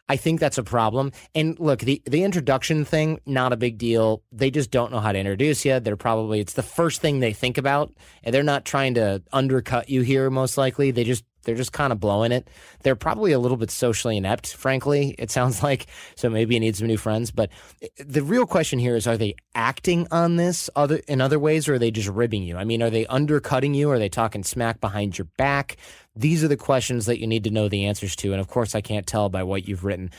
I 0.08 0.16
think 0.16 0.40
that's 0.40 0.58
a 0.58 0.64
problem. 0.64 1.12
And 1.34 1.58
look, 1.58 1.80
the 1.80 2.02
the 2.04 2.22
introduction 2.24 2.84
thing, 2.84 3.20
not 3.24 3.52
a 3.52 3.56
big 3.56 3.78
deal. 3.78 4.22
They 4.30 4.50
just 4.50 4.70
don't 4.70 4.92
know 4.92 5.00
how 5.00 5.12
to 5.12 5.18
introduce 5.18 5.64
you. 5.64 5.80
They're 5.80 5.96
probably 5.96 6.40
it's 6.40 6.52
the 6.52 6.62
first 6.62 7.00
thing 7.00 7.20
they 7.20 7.32
think 7.32 7.56
about, 7.56 7.92
and 8.22 8.34
they're 8.34 8.42
not 8.42 8.64
trying 8.64 8.94
to 8.94 9.22
undercut 9.32 9.88
you 9.88 10.02
here. 10.02 10.28
Most 10.28 10.58
likely, 10.58 10.90
they 10.90 11.04
just 11.04 11.24
they're 11.44 11.54
just 11.54 11.72
kind 11.72 11.92
of 11.92 12.00
blowing 12.00 12.32
it. 12.32 12.48
They're 12.82 12.96
probably 12.96 13.32
a 13.32 13.38
little 13.38 13.56
bit 13.56 13.70
socially 13.70 14.16
inept, 14.16 14.54
frankly, 14.54 15.14
it 15.18 15.30
sounds 15.30 15.62
like. 15.64 15.86
So 16.14 16.30
maybe 16.30 16.54
you 16.54 16.60
need 16.60 16.76
some 16.76 16.86
new 16.86 16.96
friends. 16.96 17.30
But 17.30 17.50
eh, 17.82 17.88
the 17.98 18.22
real 18.22 18.46
question 18.46 18.78
here 18.78 18.96
is 18.96 19.06
are 19.06 19.16
they 19.16 19.34
acting 19.54 20.06
on 20.10 20.36
this 20.36 20.70
other 20.76 21.00
in 21.08 21.20
other 21.20 21.38
ways 21.38 21.68
or 21.68 21.74
are 21.74 21.78
they 21.78 21.90
just 21.90 22.08
ribbing 22.08 22.42
you? 22.42 22.56
I 22.56 22.64
mean, 22.64 22.82
are 22.82 22.90
they 22.90 23.06
undercutting 23.06 23.74
you? 23.74 23.90
Are 23.90 23.98
they 23.98 24.08
talking 24.08 24.42
smack 24.42 24.80
behind 24.80 25.18
your 25.18 25.26
back? 25.36 25.76
These 26.14 26.44
are 26.44 26.48
the 26.48 26.56
questions 26.56 27.06
that 27.06 27.20
you 27.20 27.26
need 27.26 27.44
to 27.44 27.50
know 27.50 27.68
the 27.68 27.86
answers 27.86 28.16
to. 28.16 28.32
And 28.32 28.40
of 28.40 28.48
course, 28.48 28.74
I 28.74 28.80
can't 28.80 29.06
tell 29.06 29.28
by 29.28 29.42
what 29.42 29.66
you've 29.66 29.84
written. 29.84 30.10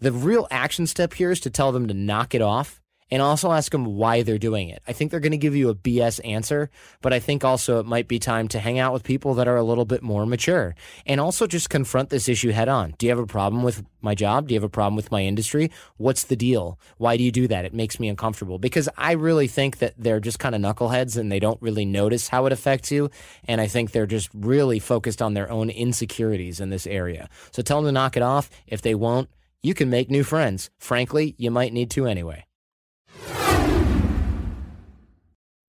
The 0.00 0.12
real 0.12 0.48
action 0.50 0.86
step 0.86 1.14
here 1.14 1.30
is 1.30 1.40
to 1.40 1.50
tell 1.50 1.70
them 1.70 1.86
to 1.88 1.94
knock 1.94 2.34
it 2.34 2.42
off 2.42 2.81
and 3.12 3.20
also 3.20 3.52
ask 3.52 3.70
them 3.72 3.84
why 3.84 4.22
they're 4.22 4.38
doing 4.38 4.70
it. 4.70 4.82
I 4.88 4.94
think 4.94 5.10
they're 5.10 5.20
going 5.20 5.32
to 5.32 5.36
give 5.36 5.54
you 5.54 5.68
a 5.68 5.74
BS 5.74 6.18
answer, 6.26 6.70
but 7.02 7.12
I 7.12 7.20
think 7.20 7.44
also 7.44 7.78
it 7.78 7.84
might 7.84 8.08
be 8.08 8.18
time 8.18 8.48
to 8.48 8.58
hang 8.58 8.78
out 8.78 8.94
with 8.94 9.04
people 9.04 9.34
that 9.34 9.46
are 9.46 9.56
a 9.56 9.62
little 9.62 9.84
bit 9.84 10.02
more 10.02 10.24
mature 10.24 10.74
and 11.04 11.20
also 11.20 11.46
just 11.46 11.68
confront 11.68 12.08
this 12.08 12.26
issue 12.26 12.52
head 12.52 12.70
on. 12.70 12.94
Do 12.96 13.04
you 13.04 13.10
have 13.10 13.18
a 13.18 13.26
problem 13.26 13.62
with 13.64 13.84
my 14.00 14.14
job? 14.14 14.48
Do 14.48 14.54
you 14.54 14.60
have 14.60 14.64
a 14.64 14.70
problem 14.70 14.96
with 14.96 15.10
my 15.10 15.22
industry? 15.24 15.70
What's 15.98 16.24
the 16.24 16.36
deal? 16.36 16.78
Why 16.96 17.18
do 17.18 17.22
you 17.22 17.30
do 17.30 17.46
that? 17.48 17.66
It 17.66 17.74
makes 17.74 18.00
me 18.00 18.08
uncomfortable 18.08 18.58
because 18.58 18.88
I 18.96 19.12
really 19.12 19.46
think 19.46 19.76
that 19.78 19.92
they're 19.98 20.18
just 20.18 20.38
kind 20.38 20.54
of 20.54 20.62
knuckleheads 20.62 21.18
and 21.18 21.30
they 21.30 21.38
don't 21.38 21.60
really 21.60 21.84
notice 21.84 22.28
how 22.28 22.46
it 22.46 22.52
affects 22.52 22.90
you. 22.90 23.10
And 23.44 23.60
I 23.60 23.66
think 23.66 23.90
they're 23.92 24.06
just 24.06 24.30
really 24.32 24.78
focused 24.78 25.20
on 25.20 25.34
their 25.34 25.50
own 25.50 25.68
insecurities 25.68 26.60
in 26.60 26.70
this 26.70 26.86
area. 26.86 27.28
So 27.50 27.60
tell 27.60 27.82
them 27.82 27.88
to 27.88 27.92
knock 27.92 28.16
it 28.16 28.22
off. 28.22 28.48
If 28.66 28.80
they 28.80 28.94
won't, 28.94 29.28
you 29.62 29.74
can 29.74 29.90
make 29.90 30.10
new 30.10 30.24
friends. 30.24 30.70
Frankly, 30.78 31.34
you 31.36 31.50
might 31.50 31.74
need 31.74 31.90
to 31.90 32.06
anyway. 32.06 32.46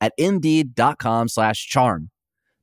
at 0.00 0.12
indeed.com 0.16 1.28
slash 1.28 1.66
charm. 1.66 2.10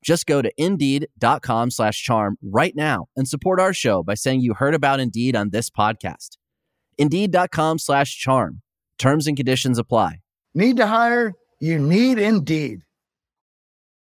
Just 0.04 0.28
go 0.28 0.42
to 0.42 0.52
indeed.com 0.58 1.72
slash 1.72 2.02
charm 2.02 2.38
right 2.44 2.76
now 2.76 3.08
and 3.16 3.28
support 3.28 3.60
our 3.60 3.74
show 3.74 4.04
by 4.04 4.14
saying 4.14 4.42
you 4.42 4.54
heard 4.54 4.76
about 4.76 5.00
Indeed 5.00 5.36
on 5.36 5.50
this 5.50 5.72
podcast. 5.72 6.38
Indeed.com 6.98 7.80
slash 7.80 8.16
charm. 8.16 8.62
Terms 9.00 9.26
and 9.28 9.36
conditions 9.36 9.80
apply. 9.80 10.20
Need 10.54 10.78
to 10.78 10.88
hire? 10.88 11.34
You 11.60 11.80
need 11.80 12.20
Indeed. 12.20 12.82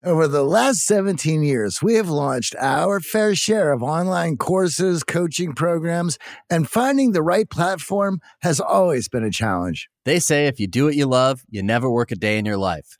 Over 0.03 0.27
the 0.27 0.43
last 0.43 0.85
17 0.85 1.41
years, 1.41 1.81
we 1.81 1.95
have 1.95 2.09
launched 2.09 2.55
our 2.59 2.99
fair 2.99 3.33
share 3.33 3.73
of 3.73 3.81
online 3.81 4.37
courses, 4.37 5.03
coaching 5.03 5.53
programs, 5.53 6.19
and 6.47 6.69
finding 6.69 7.11
the 7.11 7.23
right 7.23 7.49
platform 7.49 8.19
has 8.41 8.59
always 8.59 9.09
been 9.09 9.23
a 9.23 9.31
challenge. 9.31 9.89
They 10.05 10.19
say 10.19 10.45
if 10.45 10.59
you 10.59 10.67
do 10.67 10.85
what 10.85 10.93
you 10.93 11.07
love, 11.07 11.41
you 11.49 11.63
never 11.63 11.89
work 11.89 12.11
a 12.11 12.15
day 12.15 12.37
in 12.37 12.45
your 12.45 12.57
life. 12.57 12.99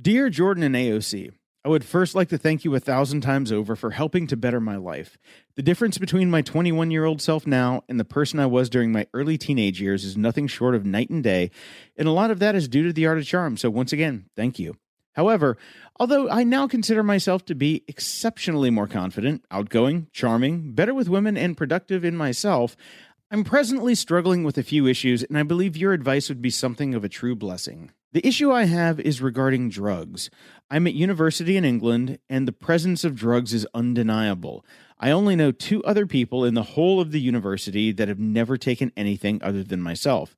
Dear 0.00 0.30
Jordan 0.30 0.62
and 0.62 0.76
AOC, 0.76 1.32
I 1.64 1.68
would 1.68 1.82
first 1.82 2.14
like 2.14 2.28
to 2.28 2.38
thank 2.38 2.62
you 2.62 2.72
a 2.72 2.78
thousand 2.78 3.22
times 3.22 3.50
over 3.50 3.74
for 3.74 3.90
helping 3.90 4.28
to 4.28 4.36
better 4.36 4.60
my 4.60 4.76
life. 4.76 5.18
The 5.56 5.62
difference 5.62 5.98
between 5.98 6.30
my 6.30 6.40
21 6.40 6.92
year 6.92 7.04
old 7.04 7.20
self 7.20 7.48
now 7.48 7.82
and 7.88 7.98
the 7.98 8.04
person 8.04 8.38
I 8.38 8.46
was 8.46 8.70
during 8.70 8.92
my 8.92 9.08
early 9.12 9.36
teenage 9.36 9.80
years 9.80 10.04
is 10.04 10.16
nothing 10.16 10.46
short 10.46 10.76
of 10.76 10.86
night 10.86 11.10
and 11.10 11.24
day, 11.24 11.50
and 11.96 12.06
a 12.06 12.12
lot 12.12 12.30
of 12.30 12.38
that 12.38 12.54
is 12.54 12.68
due 12.68 12.84
to 12.84 12.92
the 12.92 13.06
art 13.06 13.18
of 13.18 13.26
charm. 13.26 13.56
So, 13.56 13.70
once 13.70 13.92
again, 13.92 14.26
thank 14.36 14.60
you. 14.60 14.76
However, 15.14 15.56
although 15.98 16.30
I 16.30 16.44
now 16.44 16.68
consider 16.68 17.02
myself 17.02 17.44
to 17.46 17.56
be 17.56 17.82
exceptionally 17.88 18.70
more 18.70 18.86
confident, 18.86 19.44
outgoing, 19.50 20.06
charming, 20.12 20.74
better 20.74 20.94
with 20.94 21.08
women, 21.08 21.36
and 21.36 21.56
productive 21.56 22.04
in 22.04 22.16
myself, 22.16 22.76
I'm 23.32 23.42
presently 23.42 23.96
struggling 23.96 24.44
with 24.44 24.58
a 24.58 24.62
few 24.62 24.86
issues, 24.86 25.24
and 25.24 25.36
I 25.36 25.42
believe 25.42 25.76
your 25.76 25.92
advice 25.92 26.28
would 26.28 26.40
be 26.40 26.50
something 26.50 26.94
of 26.94 27.02
a 27.02 27.08
true 27.08 27.34
blessing. 27.34 27.90
The 28.12 28.26
issue 28.26 28.50
I 28.50 28.64
have 28.64 28.98
is 29.00 29.20
regarding 29.20 29.68
drugs. 29.68 30.30
I'm 30.70 30.86
at 30.86 30.94
university 30.94 31.58
in 31.58 31.64
England, 31.66 32.18
and 32.30 32.48
the 32.48 32.52
presence 32.52 33.04
of 33.04 33.14
drugs 33.14 33.52
is 33.52 33.66
undeniable. 33.74 34.64
I 34.98 35.10
only 35.10 35.36
know 35.36 35.52
two 35.52 35.84
other 35.84 36.06
people 36.06 36.42
in 36.42 36.54
the 36.54 36.62
whole 36.62 37.02
of 37.02 37.12
the 37.12 37.20
university 37.20 37.92
that 37.92 38.08
have 38.08 38.18
never 38.18 38.56
taken 38.56 38.92
anything 38.96 39.42
other 39.42 39.62
than 39.62 39.82
myself. 39.82 40.36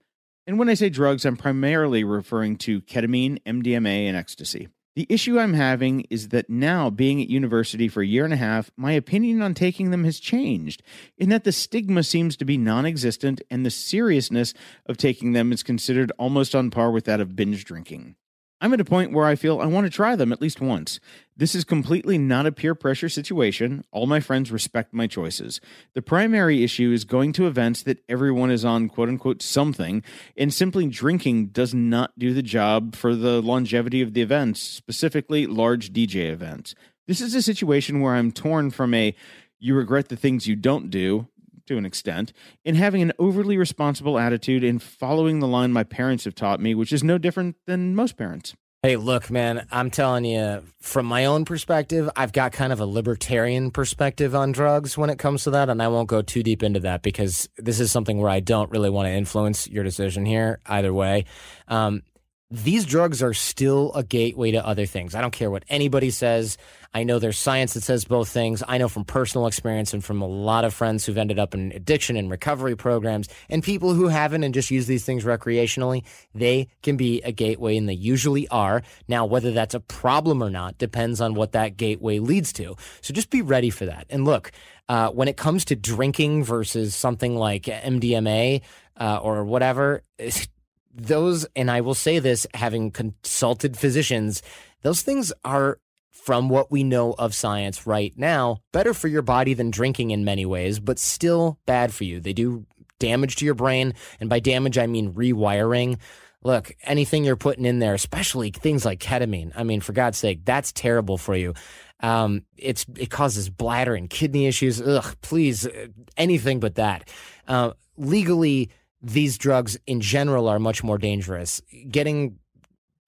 And 0.49 0.59
when 0.59 0.69
I 0.69 0.75
say 0.75 0.89
drugs, 0.89 1.25
I'm 1.25 1.37
primarily 1.37 2.03
referring 2.03 2.57
to 2.57 2.81
ketamine, 2.81 3.41
MDMA, 3.45 4.07
and 4.09 4.17
ecstasy. 4.17 4.67
The 4.97 5.07
issue 5.09 5.39
I'm 5.39 5.55
having 5.55 6.01
is 6.11 6.29
that 6.29 6.51
now, 6.51 6.91
being 6.91 7.23
at 7.23 7.31
university 7.31 7.87
for 7.87 8.03
a 8.03 8.07
year 8.07 8.25
and 8.25 8.35
a 8.35 8.39
half, 8.39 8.73
my 8.77 8.93
opinion 8.93 9.41
on 9.41 9.55
taking 9.55 9.91
them 9.91 10.03
has 10.05 10.19
changed, 10.19 10.83
in 11.17 11.29
that 11.29 11.45
the 11.45 11.53
stigma 11.53 12.03
seems 12.03 12.37
to 12.37 12.45
be 12.45 12.59
non 12.59 12.85
existent 12.85 13.41
and 13.51 13.65
the 13.65 13.71
seriousness 13.71 14.53
of 14.87 14.97
taking 14.97 15.33
them 15.33 15.53
is 15.53 15.63
considered 15.63 16.11
almost 16.19 16.55
on 16.57 16.71
par 16.71 16.91
with 16.91 17.05
that 17.05 17.21
of 17.21 17.37
binge 17.37 17.65
drinking. 17.65 18.17
I'm 18.61 18.75
at 18.75 18.81
a 18.81 18.85
point 18.85 19.13
where 19.13 19.27
I 19.27 19.37
feel 19.37 19.61
I 19.61 19.67
want 19.67 19.87
to 19.87 19.91
try 19.91 20.17
them 20.17 20.33
at 20.33 20.41
least 20.43 20.61
once. 20.61 21.01
This 21.35 21.55
is 21.55 21.65
completely 21.65 22.19
not 22.19 22.45
a 22.45 22.53
peer 22.53 22.75
pressure 22.75 23.09
situation. 23.09 23.85
All 23.91 24.07
my 24.07 24.21
friends 24.21 24.53
respect 24.53 24.93
my 24.93 25.07
choices. 25.07 25.61
The 25.95 26.03
primary 26.03 26.63
issue 26.63 26.93
is 26.93 27.05
going 27.05 27.33
to 27.35 27.47
events 27.47 27.83
that 27.85 28.05
everyone 28.09 28.51
is 28.51 28.65
on 28.65 28.91
quote 28.91 29.09
unquote 29.09 29.41
something, 29.41 30.03
and 30.37 30.53
simply 30.53 30.87
drinking 30.89 31.47
does 31.47 31.73
not 31.73 32.19
do 32.19 32.35
the 32.35 32.43
job 32.43 32.95
for 32.95 33.15
the 33.15 33.41
longevity 33.41 34.03
of 34.03 34.13
the 34.13 34.21
events, 34.21 34.61
specifically 34.61 35.47
large 35.47 35.93
DJ 35.93 36.31
events. 36.31 36.75
This 37.07 37.23
is 37.23 37.35
a 37.35 37.43
situation 37.43 38.01
where 38.01 38.15
I'm 38.15 38.31
torn 38.31 38.71
from 38.71 38.93
a 38.93 39.15
you 39.59 39.75
regret 39.75 40.09
the 40.09 40.17
things 40.17 40.47
you 40.47 40.57
don't 40.57 40.91
do 40.91 41.29
to 41.71 41.79
an 41.79 41.87
extent, 41.87 42.33
in 42.65 42.75
having 42.75 43.01
an 43.01 43.13
overly 43.19 43.57
responsible 43.57 44.19
attitude 44.19 44.65
in 44.65 44.81
following 44.81 45.39
the 45.39 45.47
line 45.47 45.73
my 45.73 45.85
parents 45.85 46.25
have 46.25 46.35
taught 46.35 46.61
me, 46.61 46.75
which 46.75 46.93
is 46.93 47.05
no 47.05 47.17
different 47.17 47.55
than 47.67 47.95
most 47.95 48.17
parents. 48.17 48.55
Hey, 48.83 48.97
look, 48.97 49.31
man, 49.31 49.67
I'm 49.71 49.91
telling 49.91 50.25
you, 50.25 50.65
from 50.81 51.07
my 51.07 51.27
own 51.27 51.45
perspective, 51.45 52.09
I've 52.17 52.33
got 52.33 52.53
kind 52.53 52.73
of 52.73 52.81
a 52.81 52.87
libertarian 52.87 53.71
perspective 53.71 54.35
on 54.35 54.53
drugs 54.53 54.97
when 54.97 55.11
it 55.11 55.19
comes 55.19 55.45
to 55.45 55.51
that, 55.51 55.69
and 55.69 55.83
I 55.83 55.89
won't 55.89 56.09
go 56.09 56.23
too 56.23 56.43
deep 56.43 56.63
into 56.63 56.81
that 56.81 57.03
because 57.03 57.49
this 57.57 57.79
is 57.79 57.93
something 57.93 58.19
where 58.19 58.31
I 58.31 58.41
don't 58.41 58.71
really 58.71 58.91
want 58.91 59.07
to 59.07 59.13
influence 59.13 59.69
your 59.69 59.85
decision 59.85 60.25
here 60.25 60.61
either 60.67 60.93
way. 60.93 61.27
Um, 61.69 62.03
these 62.51 62.85
drugs 62.85 63.23
are 63.23 63.33
still 63.33 63.93
a 63.95 64.03
gateway 64.03 64.51
to 64.51 64.67
other 64.67 64.85
things. 64.85 65.15
I 65.15 65.21
don't 65.21 65.31
care 65.31 65.51
what 65.51 65.65
anybody 65.69 66.11
says. 66.11 66.59
I 66.93 67.05
know 67.05 67.21
there's 67.21 67.39
science 67.39 67.75
that 67.75 67.85
says 67.85 68.05
both 68.05 68.29
things. 68.29 68.65
I 68.67 68.79
know 68.79 68.89
from 68.89 69.05
personal 69.05 69.47
experience 69.47 69.95
and 69.95 70.05
from 70.05 70.21
a 70.21 70.27
lot 70.27 70.65
of 70.65 70.75
friends 70.75 71.07
who've 71.07 71.17
ended 71.17 71.39
up 71.39 71.55
in 71.55 71.71
addiction 71.71 72.17
and 72.17 72.29
recovery 72.29 72.77
programs 72.77 73.29
and 73.49 73.63
people 73.63 73.95
who 73.95 74.09
haven't 74.09 74.43
and 74.43 74.53
just 74.53 74.73
use 74.73 74.89
these 74.89 75.05
things 75.05 75.23
recreationally, 75.25 76.05
they 76.35 76.67
can 76.83 76.97
be 76.97 77.23
a 77.23 77.31
gateway 77.31 77.77
and 77.77 77.89
they 77.89 77.95
usually 77.95 78.49
are. 78.49 78.83
Now, 79.07 79.27
whether 79.27 79.53
that's 79.53 79.75
a 79.75 79.81
problem 79.81 80.43
or 80.43 80.51
not 80.51 80.77
depends 80.77 81.21
on 81.21 81.35
what 81.35 81.53
that 81.53 81.77
gateway 81.77 82.19
leads 82.19 82.53
to. 82.55 82.75
So 83.01 83.15
just 83.15 83.31
be 83.31 83.43
ready 83.43 83.71
for 83.71 83.87
that. 83.87 84.07
And 84.11 84.25
look, 84.25 84.51
uh, 84.89 85.11
when 85.11 85.29
it 85.29 85.37
comes 85.37 85.67
to 85.67 85.77
drinking 85.77 86.43
versus 86.43 86.97
something 86.97 87.37
like 87.37 87.63
MDMA 87.65 88.63
uh, 88.97 89.21
or 89.23 89.45
whatever, 89.45 90.03
those, 91.07 91.47
and 91.57 91.71
I 91.71 91.81
will 91.81 91.95
say 91.95 92.19
this 92.19 92.47
having 92.55 92.91
consulted 92.91 93.77
physicians, 93.77 94.43
those 94.83 95.03
things 95.03 95.33
are 95.45 95.79
from 96.11 96.49
what 96.49 96.71
we 96.71 96.85
know 96.85 97.15
of 97.19 97.35
science 97.35 97.87
right 97.87 98.13
now, 98.17 98.59
better 98.73 98.93
for 98.93 99.09
your 99.09 99.23
body 99.23 99.55
than 99.55 99.71
drinking 99.71 100.11
in 100.11 100.25
many 100.25 100.45
ways, 100.45 100.79
but 100.79 100.99
still 100.99 101.59
bad 101.67 101.93
for 101.93 102.05
you. 102.05 102.21
They 102.21 102.33
do 102.33 102.67
damage 102.99 103.37
to 103.37 103.45
your 103.45 103.55
brain. 103.55 103.95
And 104.21 104.29
by 104.29 104.41
damage, 104.41 104.79
I 104.79 104.87
mean 104.87 105.15
rewiring. 105.15 105.99
Look, 106.43 106.73
anything 106.85 107.25
you're 107.25 107.37
putting 107.37 107.65
in 107.65 107.81
there, 107.81 107.95
especially 107.95 108.51
things 108.51 108.85
like 108.85 109.01
ketamine, 109.01 109.53
I 109.57 109.65
mean, 109.65 109.81
for 109.81 109.93
God's 109.93 110.19
sake, 110.19 110.45
that's 110.45 110.73
terrible 110.73 111.19
for 111.19 111.35
you. 111.35 111.55
Um, 112.01 112.45
it's 112.57 112.87
it 112.97 113.11
causes 113.11 113.51
bladder 113.51 113.95
and 113.95 114.09
kidney 114.09 114.47
issues. 114.47 114.81
Ugh, 114.81 115.17
please, 115.21 115.67
uh, 115.67 115.89
anything 116.17 116.61
but 116.61 116.77
that. 116.77 117.11
Uh, 117.47 117.73
legally, 117.97 118.71
these 119.03 119.39
drugs 119.39 119.79
in 119.87 120.01
general 120.01 120.49
are 120.49 120.59
much 120.59 120.83
more 120.83 120.99
dangerous. 120.99 121.63
Getting 121.89 122.39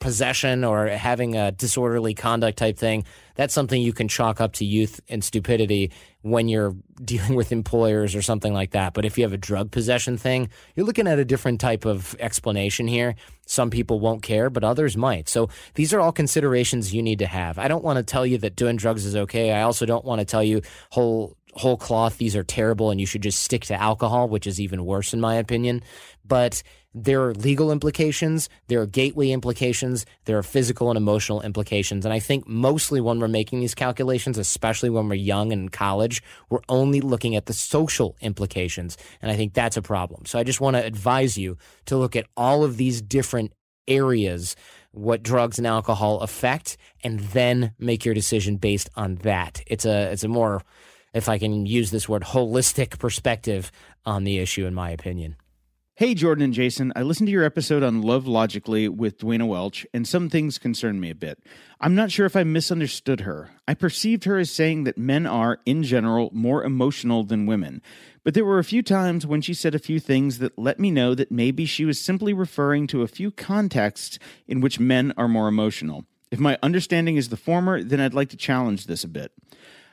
possession 0.02 0.64
or 0.64 0.88
having 0.88 1.36
a 1.36 1.52
disorderly 1.52 2.12
conduct 2.12 2.58
type 2.58 2.76
thing, 2.76 3.04
that's 3.36 3.54
something 3.54 3.80
you 3.80 3.92
can 3.92 4.08
chalk 4.08 4.40
up 4.40 4.54
to 4.54 4.64
youth 4.64 5.00
and 5.08 5.22
stupidity 5.22 5.92
when 6.22 6.48
you're 6.48 6.74
dealing 7.04 7.36
with 7.36 7.52
employers 7.52 8.14
or 8.16 8.20
something 8.20 8.52
like 8.52 8.72
that. 8.72 8.94
But 8.94 9.04
if 9.04 9.16
you 9.16 9.22
have 9.22 9.32
a 9.32 9.38
drug 9.38 9.70
possession 9.70 10.18
thing, 10.18 10.50
you're 10.74 10.86
looking 10.86 11.06
at 11.06 11.20
a 11.20 11.24
different 11.24 11.60
type 11.60 11.84
of 11.84 12.16
explanation 12.18 12.88
here. 12.88 13.14
Some 13.46 13.70
people 13.70 14.00
won't 14.00 14.22
care, 14.22 14.50
but 14.50 14.64
others 14.64 14.96
might. 14.96 15.28
So 15.28 15.48
these 15.74 15.94
are 15.94 16.00
all 16.00 16.12
considerations 16.12 16.92
you 16.92 17.02
need 17.02 17.20
to 17.20 17.26
have. 17.26 17.58
I 17.58 17.68
don't 17.68 17.84
want 17.84 17.98
to 17.98 18.02
tell 18.02 18.26
you 18.26 18.38
that 18.38 18.56
doing 18.56 18.76
drugs 18.76 19.06
is 19.06 19.14
okay. 19.14 19.52
I 19.52 19.62
also 19.62 19.86
don't 19.86 20.04
want 20.04 20.18
to 20.18 20.24
tell 20.24 20.42
you 20.42 20.62
whole 20.90 21.36
whole 21.54 21.76
cloth 21.76 22.18
these 22.18 22.34
are 22.34 22.44
terrible 22.44 22.90
and 22.90 23.00
you 23.00 23.06
should 23.06 23.22
just 23.22 23.40
stick 23.40 23.64
to 23.66 23.80
alcohol, 23.80 24.28
which 24.28 24.46
is 24.46 24.60
even 24.60 24.84
worse 24.84 25.12
in 25.12 25.20
my 25.20 25.34
opinion. 25.36 25.82
But 26.24 26.62
there 26.94 27.22
are 27.22 27.34
legal 27.34 27.72
implications, 27.72 28.48
there 28.68 28.80
are 28.80 28.86
gateway 28.86 29.30
implications, 29.30 30.04
there 30.26 30.36
are 30.36 30.42
physical 30.42 30.90
and 30.90 30.96
emotional 30.96 31.40
implications. 31.40 32.04
And 32.04 32.12
I 32.12 32.18
think 32.18 32.46
mostly 32.46 33.00
when 33.00 33.18
we're 33.18 33.28
making 33.28 33.60
these 33.60 33.74
calculations, 33.74 34.36
especially 34.36 34.90
when 34.90 35.08
we're 35.08 35.14
young 35.14 35.52
and 35.52 35.62
in 35.62 35.68
college, 35.70 36.22
we're 36.50 36.60
only 36.68 37.00
looking 37.00 37.34
at 37.34 37.46
the 37.46 37.54
social 37.54 38.16
implications. 38.20 38.98
And 39.22 39.30
I 39.30 39.36
think 39.36 39.54
that's 39.54 39.76
a 39.76 39.82
problem. 39.82 40.26
So 40.26 40.38
I 40.38 40.44
just 40.44 40.60
want 40.60 40.76
to 40.76 40.84
advise 40.84 41.38
you 41.38 41.56
to 41.86 41.96
look 41.96 42.14
at 42.14 42.26
all 42.36 42.62
of 42.62 42.76
these 42.76 43.00
different 43.00 43.52
areas 43.88 44.54
what 44.92 45.22
drugs 45.22 45.58
and 45.58 45.66
alcohol 45.66 46.20
affect 46.20 46.76
and 47.02 47.18
then 47.18 47.72
make 47.78 48.04
your 48.04 48.14
decision 48.14 48.56
based 48.56 48.90
on 48.94 49.16
that. 49.16 49.62
It's 49.66 49.86
a 49.86 50.12
it's 50.12 50.24
a 50.24 50.28
more 50.28 50.62
if 51.12 51.28
I 51.28 51.38
can 51.38 51.66
use 51.66 51.90
this 51.90 52.08
word 52.08 52.22
holistic 52.22 52.98
perspective 52.98 53.70
on 54.04 54.24
the 54.24 54.38
issue 54.38 54.66
in 54.66 54.74
my 54.74 54.90
opinion. 54.90 55.36
Hey, 55.94 56.14
Jordan 56.14 56.42
and 56.42 56.54
Jason, 56.54 56.90
I 56.96 57.02
listened 57.02 57.26
to 57.26 57.32
your 57.32 57.44
episode 57.44 57.82
on 57.82 58.00
Love 58.00 58.26
Logically 58.26 58.88
with 58.88 59.18
Duana 59.18 59.46
Welch, 59.46 59.86
and 59.92 60.08
some 60.08 60.30
things 60.30 60.58
concern 60.58 60.98
me 60.98 61.10
a 61.10 61.14
bit. 61.14 61.38
I'm 61.82 61.94
not 61.94 62.10
sure 62.10 62.24
if 62.24 62.34
I 62.34 62.44
misunderstood 62.44 63.20
her. 63.20 63.50
I 63.68 63.74
perceived 63.74 64.24
her 64.24 64.38
as 64.38 64.50
saying 64.50 64.84
that 64.84 64.96
men 64.96 65.26
are, 65.26 65.60
in 65.66 65.82
general, 65.82 66.30
more 66.32 66.64
emotional 66.64 67.24
than 67.24 67.44
women. 67.44 67.82
But 68.24 68.32
there 68.32 68.44
were 68.46 68.58
a 68.58 68.64
few 68.64 68.82
times 68.82 69.26
when 69.26 69.42
she 69.42 69.52
said 69.52 69.74
a 69.74 69.78
few 69.78 70.00
things 70.00 70.38
that 70.38 70.58
let 70.58 70.80
me 70.80 70.90
know 70.90 71.14
that 71.14 71.30
maybe 71.30 71.66
she 71.66 71.84
was 71.84 72.00
simply 72.00 72.32
referring 72.32 72.86
to 72.86 73.02
a 73.02 73.06
few 73.06 73.30
contexts 73.30 74.18
in 74.48 74.62
which 74.62 74.80
men 74.80 75.12
are 75.18 75.28
more 75.28 75.46
emotional. 75.46 76.06
If 76.30 76.40
my 76.40 76.58
understanding 76.62 77.16
is 77.16 77.28
the 77.28 77.36
former, 77.36 77.82
then 77.82 78.00
I'd 78.00 78.14
like 78.14 78.30
to 78.30 78.36
challenge 78.38 78.86
this 78.86 79.04
a 79.04 79.08
bit. 79.08 79.30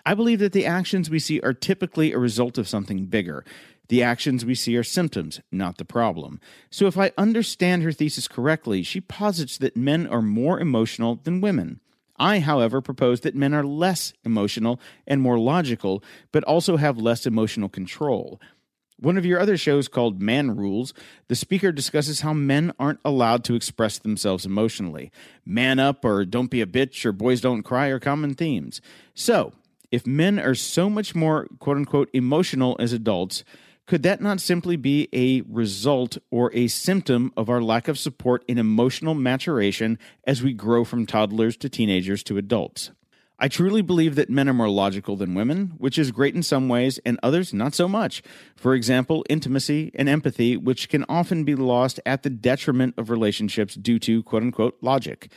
I 0.05 0.13
believe 0.13 0.39
that 0.39 0.53
the 0.53 0.65
actions 0.65 1.09
we 1.09 1.19
see 1.19 1.39
are 1.41 1.53
typically 1.53 2.12
a 2.13 2.19
result 2.19 2.57
of 2.57 2.67
something 2.67 3.05
bigger. 3.05 3.43
The 3.89 4.03
actions 4.03 4.45
we 4.45 4.55
see 4.55 4.77
are 4.77 4.83
symptoms, 4.83 5.41
not 5.51 5.77
the 5.77 5.85
problem. 5.85 6.39
So, 6.69 6.85
if 6.85 6.97
I 6.97 7.12
understand 7.17 7.83
her 7.83 7.91
thesis 7.91 8.27
correctly, 8.27 8.83
she 8.83 9.01
posits 9.01 9.57
that 9.57 9.75
men 9.75 10.05
are 10.05 10.21
more 10.21 10.59
emotional 10.59 11.15
than 11.15 11.41
women. 11.41 11.79
I, 12.19 12.39
however, 12.39 12.81
propose 12.81 13.21
that 13.21 13.35
men 13.35 13.53
are 13.53 13.63
less 13.63 14.13
emotional 14.23 14.79
and 15.07 15.21
more 15.21 15.39
logical, 15.39 16.03
but 16.31 16.43
also 16.43 16.77
have 16.77 16.97
less 16.97 17.25
emotional 17.25 17.69
control. 17.69 18.39
One 18.99 19.17
of 19.17 19.25
your 19.25 19.39
other 19.39 19.55
shows 19.55 19.88
called 19.88 20.21
Man 20.21 20.57
Rules, 20.57 20.93
the 21.29 21.35
speaker 21.35 21.71
discusses 21.71 22.19
how 22.19 22.33
men 22.33 22.73
aren't 22.77 22.99
allowed 23.05 23.45
to 23.45 23.55
express 23.55 23.97
themselves 23.97 24.45
emotionally. 24.45 25.09
Man 25.45 25.79
up 25.79 26.03
or 26.03 26.25
don't 26.25 26.51
be 26.51 26.59
a 26.59 26.65
bitch 26.65 27.05
or 27.05 27.13
boys 27.13 27.39
don't 27.39 27.63
cry 27.63 27.88
are 27.88 27.99
common 27.99 28.33
themes. 28.33 28.81
So, 29.13 29.53
if 29.91 30.06
men 30.06 30.39
are 30.39 30.56
so 30.56 30.89
much 30.89 31.15
more 31.15 31.47
quote 31.60 31.78
unquote 31.78 32.10
emotional 32.13 32.75
as 32.80 32.93
adults, 32.93 33.43
could 33.86 34.04
that 34.04 34.21
not 34.21 34.39
simply 34.39 34.75
be 34.75 35.10
a 35.13 35.41
result 35.41 36.19
or 36.30 36.54
a 36.54 36.67
symptom 36.67 37.34
of 37.36 37.49
our 37.49 37.62
lack 37.62 37.88
of 37.88 37.97
support 37.97 38.45
in 38.47 38.60
emotional 38.60 39.15
maturation 39.15 39.97
as 40.25 40.43
we 40.43 40.54
grow 40.54 40.84
from 40.86 41.08
toddlers 41.08 41.58
to 41.58 41.69
teenagers 41.69 42.21
to 42.23 42.38
adults? 42.38 42.91
I 43.41 43.47
truly 43.47 43.82
believe 43.82 44.15
that 44.15 44.30
men 44.30 44.49
are 44.49 44.54
more 44.54 44.69
logical 44.69 45.15
than 45.15 45.34
women, 45.34 45.73
which 45.78 45.97
is 45.97 46.12
great 46.12 46.36
in 46.36 46.43
some 46.43 46.67
ways 46.67 46.99
and 47.06 47.17
others 47.23 47.54
not 47.54 47.73
so 47.73 47.88
much. 47.88 48.21
For 48.56 48.75
example, 48.75 49.25
intimacy 49.30 49.91
and 49.95 50.10
empathy, 50.10 50.58
which 50.58 50.89
can 50.89 51.06
often 51.08 51.45
be 51.45 51.56
lost 51.56 52.02
at 52.06 52.23
the 52.23 52.30
detriment 52.30 52.95
of 52.97 53.10
relationships 53.10 53.75
due 53.75 53.97
to 53.99 54.21
quote 54.23 54.43
unquote 54.43 54.78
logic. 54.82 55.32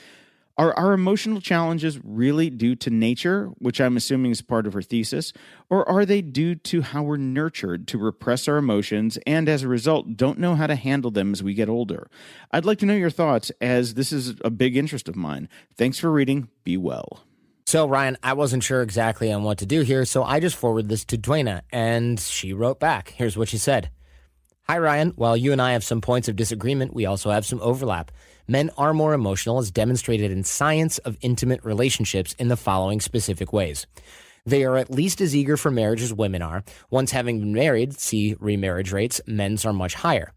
Are 0.62 0.78
our 0.78 0.92
emotional 0.92 1.40
challenges 1.40 1.98
really 2.04 2.48
due 2.48 2.76
to 2.76 2.88
nature, 2.88 3.46
which 3.58 3.80
I'm 3.80 3.96
assuming 3.96 4.30
is 4.30 4.42
part 4.42 4.64
of 4.64 4.74
her 4.74 4.80
thesis, 4.80 5.32
or 5.68 5.88
are 5.88 6.06
they 6.06 6.22
due 6.22 6.54
to 6.54 6.82
how 6.82 7.02
we're 7.02 7.16
nurtured 7.16 7.88
to 7.88 7.98
repress 7.98 8.46
our 8.46 8.58
emotions 8.58 9.18
and 9.26 9.48
as 9.48 9.64
a 9.64 9.68
result 9.68 10.16
don't 10.16 10.38
know 10.38 10.54
how 10.54 10.68
to 10.68 10.76
handle 10.76 11.10
them 11.10 11.32
as 11.32 11.42
we 11.42 11.54
get 11.54 11.68
older? 11.68 12.08
I'd 12.52 12.64
like 12.64 12.78
to 12.78 12.86
know 12.86 12.94
your 12.94 13.10
thoughts 13.10 13.50
as 13.60 13.94
this 13.94 14.12
is 14.12 14.36
a 14.44 14.50
big 14.50 14.76
interest 14.76 15.08
of 15.08 15.16
mine. 15.16 15.48
Thanks 15.76 15.98
for 15.98 16.12
reading. 16.12 16.46
Be 16.62 16.76
well. 16.76 17.24
So, 17.66 17.88
Ryan, 17.88 18.16
I 18.22 18.34
wasn't 18.34 18.62
sure 18.62 18.82
exactly 18.82 19.32
on 19.32 19.42
what 19.42 19.58
to 19.58 19.66
do 19.66 19.80
here, 19.80 20.04
so 20.04 20.22
I 20.22 20.38
just 20.38 20.54
forwarded 20.54 20.88
this 20.88 21.04
to 21.06 21.18
Duana, 21.18 21.62
and 21.72 22.20
she 22.20 22.52
wrote 22.52 22.78
back. 22.78 23.14
Here's 23.16 23.36
what 23.36 23.48
she 23.48 23.58
said 23.58 23.90
Hi, 24.68 24.78
Ryan. 24.78 25.10
While 25.16 25.36
you 25.36 25.50
and 25.52 25.60
I 25.60 25.72
have 25.72 25.82
some 25.82 26.00
points 26.00 26.28
of 26.28 26.36
disagreement, 26.36 26.94
we 26.94 27.04
also 27.04 27.30
have 27.30 27.44
some 27.44 27.60
overlap 27.60 28.12
men 28.48 28.70
are 28.76 28.94
more 28.94 29.12
emotional 29.12 29.58
as 29.58 29.70
demonstrated 29.70 30.30
in 30.30 30.44
science 30.44 30.98
of 30.98 31.16
intimate 31.20 31.64
relationships 31.64 32.34
in 32.38 32.48
the 32.48 32.56
following 32.56 33.00
specific 33.00 33.52
ways. 33.52 33.86
They 34.44 34.64
are 34.64 34.76
at 34.76 34.90
least 34.90 35.20
as 35.20 35.34
eager 35.34 35.56
for 35.56 35.70
marriage 35.70 36.02
as 36.02 36.12
women 36.12 36.42
are. 36.42 36.64
Once 36.90 37.12
having 37.12 37.40
been 37.40 37.54
married, 37.54 37.98
see 37.98 38.36
remarriage 38.40 38.92
rates, 38.92 39.20
men's 39.26 39.64
are 39.64 39.72
much 39.72 39.94
higher. 39.94 40.32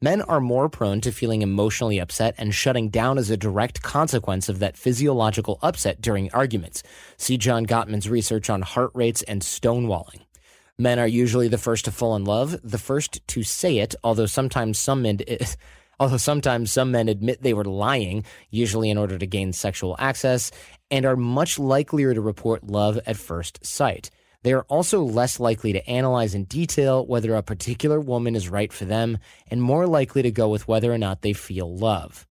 Men 0.00 0.22
are 0.22 0.40
more 0.40 0.68
prone 0.68 1.00
to 1.02 1.12
feeling 1.12 1.42
emotionally 1.42 1.98
upset 1.98 2.34
and 2.36 2.54
shutting 2.54 2.90
down 2.90 3.16
as 3.16 3.30
a 3.30 3.36
direct 3.36 3.82
consequence 3.82 4.48
of 4.48 4.58
that 4.58 4.76
physiological 4.76 5.58
upset 5.62 6.00
during 6.00 6.30
arguments. 6.32 6.82
See 7.16 7.38
John 7.38 7.64
Gottman's 7.64 8.10
research 8.10 8.50
on 8.50 8.62
heart 8.62 8.90
rates 8.94 9.22
and 9.22 9.40
stonewalling. 9.40 10.23
Men 10.78 10.98
are 10.98 11.06
usually 11.06 11.46
the 11.46 11.58
first 11.58 11.84
to 11.84 11.92
fall 11.92 12.16
in 12.16 12.24
love, 12.24 12.56
the 12.64 12.78
first 12.78 13.26
to 13.28 13.42
say 13.44 13.78
it, 13.78 13.94
although 14.02 14.26
sometimes 14.26 14.78
some 14.78 15.02
men 15.02 15.20
although 16.00 16.16
sometimes 16.16 16.72
some 16.72 16.90
men 16.90 17.08
admit 17.08 17.42
they 17.42 17.54
were 17.54 17.64
lying, 17.64 18.24
usually 18.50 18.90
in 18.90 18.98
order 18.98 19.16
to 19.16 19.26
gain 19.26 19.52
sexual 19.52 19.94
access, 20.00 20.50
and 20.90 21.06
are 21.06 21.16
much 21.16 21.60
likelier 21.60 22.12
to 22.12 22.20
report 22.20 22.64
love 22.64 22.98
at 23.06 23.16
first 23.16 23.64
sight. 23.64 24.10
They 24.42 24.52
are 24.52 24.64
also 24.64 25.02
less 25.02 25.38
likely 25.38 25.72
to 25.72 25.88
analyze 25.88 26.34
in 26.34 26.44
detail 26.44 27.06
whether 27.06 27.34
a 27.34 27.42
particular 27.42 28.00
woman 28.00 28.34
is 28.34 28.48
right 28.48 28.72
for 28.72 28.84
them 28.84 29.18
and 29.46 29.62
more 29.62 29.86
likely 29.86 30.22
to 30.22 30.30
go 30.30 30.48
with 30.48 30.66
whether 30.66 30.92
or 30.92 30.98
not 30.98 31.22
they 31.22 31.32
feel 31.32 31.74
love. 31.74 32.26